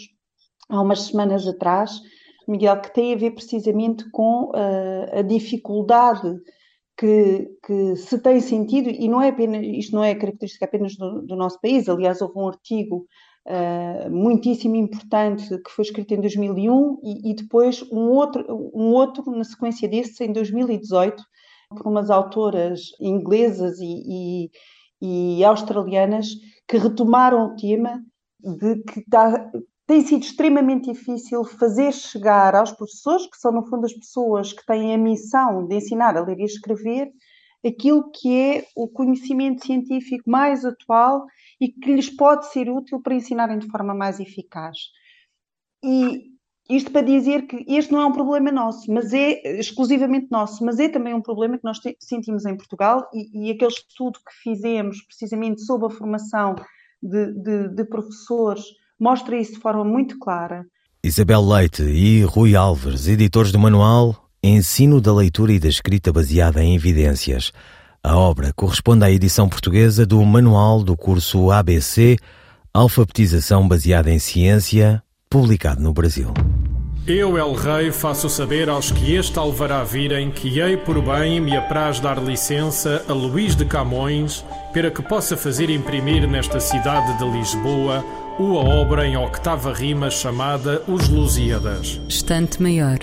há 0.68 0.80
umas 0.80 1.00
semanas 1.02 1.46
atrás, 1.46 2.00
Miguel, 2.46 2.80
que 2.80 2.92
tem 2.92 3.14
a 3.14 3.16
ver 3.16 3.30
precisamente 3.30 4.08
com 4.10 4.50
uh, 4.50 5.18
a 5.18 5.22
dificuldade 5.22 6.36
que, 6.96 7.48
que, 7.66 7.96
se 7.96 8.18
tem 8.18 8.40
sentido, 8.40 8.90
e 8.90 9.08
não 9.08 9.20
é 9.20 9.30
apenas, 9.30 9.66
isto 9.66 9.96
não 9.96 10.04
é 10.04 10.14
característica 10.14 10.66
apenas 10.66 10.94
do, 10.94 11.22
do 11.22 11.36
nosso 11.36 11.58
país, 11.60 11.88
aliás, 11.88 12.20
houve 12.20 12.38
um 12.38 12.48
artigo 12.48 13.06
uh, 13.46 14.10
muitíssimo 14.10 14.76
importante 14.76 15.48
que 15.62 15.70
foi 15.70 15.84
escrito 15.84 16.12
em 16.12 16.20
2001 16.20 17.00
e, 17.02 17.30
e, 17.30 17.34
depois 17.34 17.82
um 17.90 18.10
outro, 18.10 18.44
um 18.74 18.92
outro 18.92 19.24
na 19.30 19.44
sequência 19.44 19.88
desse 19.88 20.22
em 20.22 20.32
2018 20.32 21.22
por 21.74 21.86
umas 21.86 22.10
autoras 22.10 22.90
inglesas 23.00 23.78
e, 23.80 24.50
e, 25.02 25.38
e 25.38 25.44
australianas 25.44 26.28
que 26.68 26.78
retomaram 26.78 27.46
o 27.46 27.56
tema 27.56 28.02
de 28.40 28.82
que 28.84 29.00
está, 29.00 29.50
tem 29.86 30.02
sido 30.02 30.22
extremamente 30.22 30.92
difícil 30.92 31.44
fazer 31.44 31.92
chegar 31.92 32.54
aos 32.54 32.72
professores, 32.72 33.26
que 33.26 33.36
são 33.36 33.52
no 33.52 33.66
fundo 33.66 33.84
as 33.84 33.92
pessoas 33.92 34.52
que 34.52 34.64
têm 34.66 34.94
a 34.94 34.98
missão 34.98 35.66
de 35.66 35.76
ensinar 35.76 36.16
a 36.16 36.24
ler 36.24 36.38
e 36.38 36.44
escrever, 36.44 37.10
aquilo 37.66 38.10
que 38.10 38.36
é 38.36 38.66
o 38.76 38.88
conhecimento 38.88 39.64
científico 39.64 40.30
mais 40.30 40.64
atual 40.64 41.24
e 41.60 41.68
que 41.68 41.94
lhes 41.94 42.10
pode 42.10 42.46
ser 42.50 42.68
útil 42.70 43.00
para 43.00 43.14
ensinarem 43.14 43.58
de 43.58 43.70
forma 43.70 43.94
mais 43.94 44.20
eficaz. 44.20 44.76
E 45.82 46.33
isto 46.68 46.90
para 46.90 47.02
dizer 47.02 47.46
que 47.46 47.64
este 47.68 47.92
não 47.92 48.00
é 48.00 48.06
um 48.06 48.12
problema 48.12 48.50
nosso, 48.50 48.90
mas 48.90 49.12
é 49.12 49.58
exclusivamente 49.58 50.28
nosso, 50.30 50.64
mas 50.64 50.78
é 50.78 50.88
também 50.88 51.12
um 51.12 51.20
problema 51.20 51.58
que 51.58 51.64
nós 51.64 51.78
sentimos 51.98 52.46
em 52.46 52.56
Portugal 52.56 53.06
e, 53.12 53.48
e 53.48 53.50
aquele 53.50 53.70
estudo 53.70 54.18
que 54.18 54.34
fizemos 54.42 55.02
precisamente 55.02 55.62
sobre 55.62 55.86
a 55.86 55.90
formação 55.90 56.54
de, 57.02 57.32
de, 57.34 57.68
de 57.68 57.84
professores 57.84 58.64
mostra 58.98 59.38
isso 59.38 59.54
de 59.54 59.60
forma 59.60 59.84
muito 59.84 60.18
clara. 60.18 60.64
Isabel 61.02 61.46
Leite 61.46 61.82
e 61.82 62.22
Rui 62.22 62.56
Alves, 62.56 63.08
editores 63.08 63.52
do 63.52 63.58
manual 63.58 64.16
Ensino 64.42 65.00
da 65.02 65.12
Leitura 65.14 65.52
e 65.52 65.58
da 65.58 65.68
Escrita 65.68 66.12
baseada 66.12 66.62
em 66.62 66.74
Evidências. 66.74 67.52
A 68.02 68.16
obra 68.16 68.52
corresponde 68.54 69.04
à 69.04 69.10
edição 69.10 69.48
portuguesa 69.48 70.06
do 70.06 70.22
Manual 70.24 70.82
do 70.82 70.96
curso 70.96 71.50
ABC 71.50 72.16
Alfabetização 72.76 73.68
baseada 73.68 74.10
em 74.10 74.18
Ciência, 74.18 75.00
publicado 75.34 75.82
no 75.82 75.92
Brasil. 75.92 76.32
Eu, 77.08 77.36
El 77.36 77.54
Rei, 77.54 77.90
faço 77.90 78.28
saber 78.28 78.68
aos 78.68 78.92
que 78.92 79.16
este 79.16 79.36
alvará 79.36 79.82
virem 79.82 80.30
que 80.30 80.60
hei 80.60 80.76
por 80.76 81.02
bem 81.02 81.40
me 81.40 81.56
apraz 81.56 81.98
dar 81.98 82.22
licença 82.22 83.04
a 83.08 83.12
Luís 83.12 83.56
de 83.56 83.64
Camões 83.64 84.44
para 84.72 84.92
que 84.92 85.02
possa 85.02 85.36
fazer 85.36 85.70
imprimir 85.70 86.24
nesta 86.28 86.60
cidade 86.60 87.18
de 87.18 87.28
Lisboa 87.28 88.04
uma 88.38 88.60
obra 88.60 89.08
em 89.08 89.16
octava 89.16 89.74
rima 89.74 90.08
chamada 90.08 90.80
Os 90.86 91.08
Lusíadas. 91.08 92.00
Estante 92.08 92.62
Maior, 92.62 93.00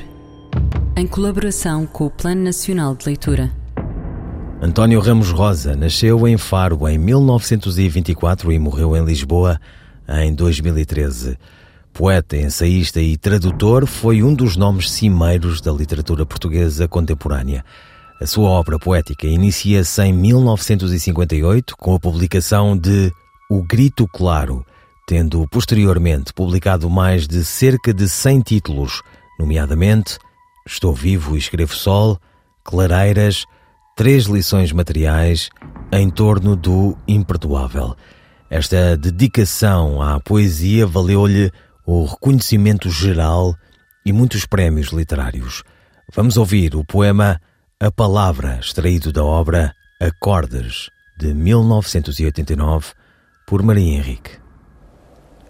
em 0.96 1.06
colaboração 1.06 1.86
com 1.86 2.06
o 2.06 2.10
Plano 2.10 2.44
Nacional 2.44 2.96
de 2.96 3.08
Leitura. 3.08 3.52
António 4.62 5.02
Ramos 5.02 5.32
Rosa 5.32 5.76
nasceu 5.76 6.26
em 6.26 6.38
Faro 6.38 6.88
em 6.88 6.98
1924 6.98 8.54
e 8.54 8.58
morreu 8.58 8.96
em 8.96 9.04
Lisboa 9.04 9.60
em 10.08 10.34
2013. 10.34 11.38
Poeta, 11.94 12.38
ensaísta 12.38 13.02
e 13.02 13.18
tradutor, 13.18 13.86
foi 13.86 14.24
um 14.24 14.34
dos 14.34 14.56
nomes 14.56 14.90
cimeiros 14.90 15.60
da 15.60 15.72
literatura 15.72 16.26
portuguesa 16.26 16.88
contemporânea. 16.88 17.66
A 18.20 18.26
sua 18.26 18.50
obra 18.50 18.80
poética 18.80 19.28
inicia-se 19.28 20.02
em 20.02 20.14
1958 20.14 21.76
com 21.78 21.94
a 21.94 22.00
publicação 22.00 22.78
de 22.78 23.12
O 23.50 23.62
Grito 23.62 24.08
Claro, 24.08 24.66
tendo 25.06 25.46
posteriormente 25.50 26.34
publicado 26.34 26.90
mais 26.90 27.28
de 27.28 27.44
cerca 27.44 27.94
de 27.94 28.08
100 28.08 28.42
títulos, 28.42 29.02
nomeadamente 29.38 30.18
Estou 30.66 30.94
Vivo 30.94 31.36
e 31.36 31.40
Escrevo 31.40 31.76
Sol, 31.76 32.18
Clareiras, 32.64 33.46
Três 33.98 34.26
Lições 34.26 34.72
Materiais, 34.72 35.50
em 35.92 36.10
torno 36.10 36.56
do 36.56 36.98
imperdoável. 37.08 37.96
Esta 38.50 38.96
dedicação 38.96 40.02
à 40.02 40.20
poesia 40.20 40.88
valeu-lhe 40.88 41.52
o 41.86 42.06
reconhecimento 42.06 42.90
geral 42.90 43.56
e 44.06 44.12
muitos 44.12 44.46
prémios 44.46 44.90
literários. 44.90 45.64
Vamos 46.14 46.38
ouvir 46.38 46.76
o 46.76 46.84
poema 46.84 47.42
A 47.80 47.92
Palavra, 47.92 48.60
extraído 48.60 49.12
da 49.12 49.24
obra 49.24 49.74
Acordes, 50.00 50.90
de 51.18 51.34
1989, 51.34 52.94
por 53.48 53.64
Maria 53.64 53.96
Henrique. 53.96 54.40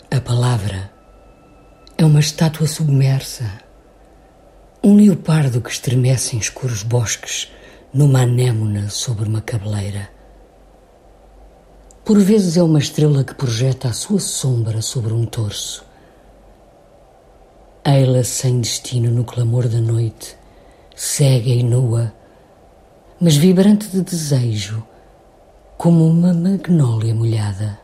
A 0.09 0.19
palavra 0.19 0.91
é 1.97 2.05
uma 2.05 2.19
estátua 2.19 2.67
submersa, 2.67 3.45
um 4.83 4.95
leopardo 4.95 5.61
que 5.61 5.69
estremece 5.69 6.35
em 6.35 6.39
escuros 6.39 6.83
bosques 6.83 7.51
numa 7.93 8.21
anémona 8.21 8.89
sobre 8.89 9.27
uma 9.27 9.41
cabeleira. 9.41 10.09
Por 12.03 12.19
vezes 12.19 12.57
é 12.57 12.63
uma 12.63 12.79
estrela 12.79 13.23
que 13.23 13.35
projeta 13.35 13.89
a 13.89 13.93
sua 13.93 14.19
sombra 14.19 14.81
sobre 14.81 15.13
um 15.13 15.25
torso 15.25 15.90
Ei-la 17.83 18.23
sem 18.23 18.61
destino 18.61 19.09
no 19.09 19.23
clamor 19.23 19.67
da 19.67 19.81
noite, 19.81 20.37
cega 20.95 21.49
e 21.49 21.63
nua, 21.63 22.13
mas 23.19 23.35
vibrante 23.35 23.87
de 23.87 24.03
desejo, 24.03 24.83
como 25.79 26.07
uma 26.07 26.31
magnólia 26.31 27.15
molhada. 27.15 27.79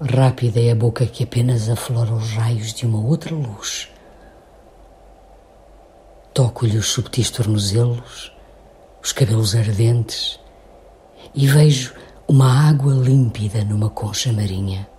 Rápida 0.00 0.60
é 0.60 0.72
a 0.72 0.74
boca 0.74 1.06
que 1.06 1.22
apenas 1.22 1.68
aflora 1.68 2.12
os 2.14 2.32
raios 2.32 2.74
de 2.74 2.84
uma 2.84 3.00
outra 3.00 3.32
luz. 3.32 3.88
Toco-lhe 6.34 6.78
os 6.78 6.88
subtis 6.88 7.30
tornozelos, 7.30 8.32
os 9.00 9.12
cabelos 9.12 9.54
ardentes 9.54 10.40
e 11.32 11.46
vejo 11.46 11.94
uma 12.26 12.68
água 12.68 12.92
límpida 12.92 13.62
numa 13.62 13.88
concha 13.88 14.32
marinha. 14.32 14.95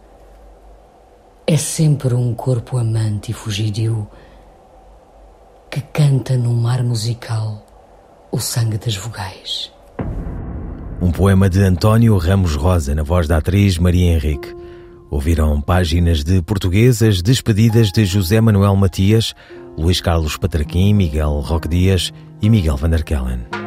É 1.49 1.55
sempre 1.55 2.13
um 2.13 2.33
corpo 2.33 2.77
amante 2.77 3.31
e 3.31 3.33
fugidio 3.33 4.05
que 5.71 5.79
canta 5.79 6.35
num 6.35 6.53
mar 6.53 6.83
musical 6.83 7.65
o 8.29 8.37
sangue 8.37 8.77
das 8.77 8.97
vogais. 8.97 9.71
Um 11.01 11.09
poema 11.09 11.49
de 11.49 11.61
António 11.61 12.17
Ramos 12.17 12.55
Rosa, 12.55 12.93
na 12.93 13.01
voz 13.01 13.29
da 13.29 13.37
atriz 13.37 13.77
Maria 13.77 14.11
Henrique. 14.11 14.53
Ouviram 15.09 15.61
páginas 15.61 16.21
de 16.21 16.41
portuguesas 16.41 17.21
despedidas 17.21 17.93
de 17.93 18.05
José 18.05 18.41
Manuel 18.41 18.75
Matias, 18.75 19.33
Luís 19.77 20.01
Carlos 20.01 20.35
Patraquim, 20.35 20.93
Miguel 20.93 21.39
Roque 21.39 21.69
Dias 21.69 22.11
e 22.41 22.49
Miguel 22.49 22.75
Van 22.75 22.89
der 22.89 23.05
Kellen. 23.05 23.66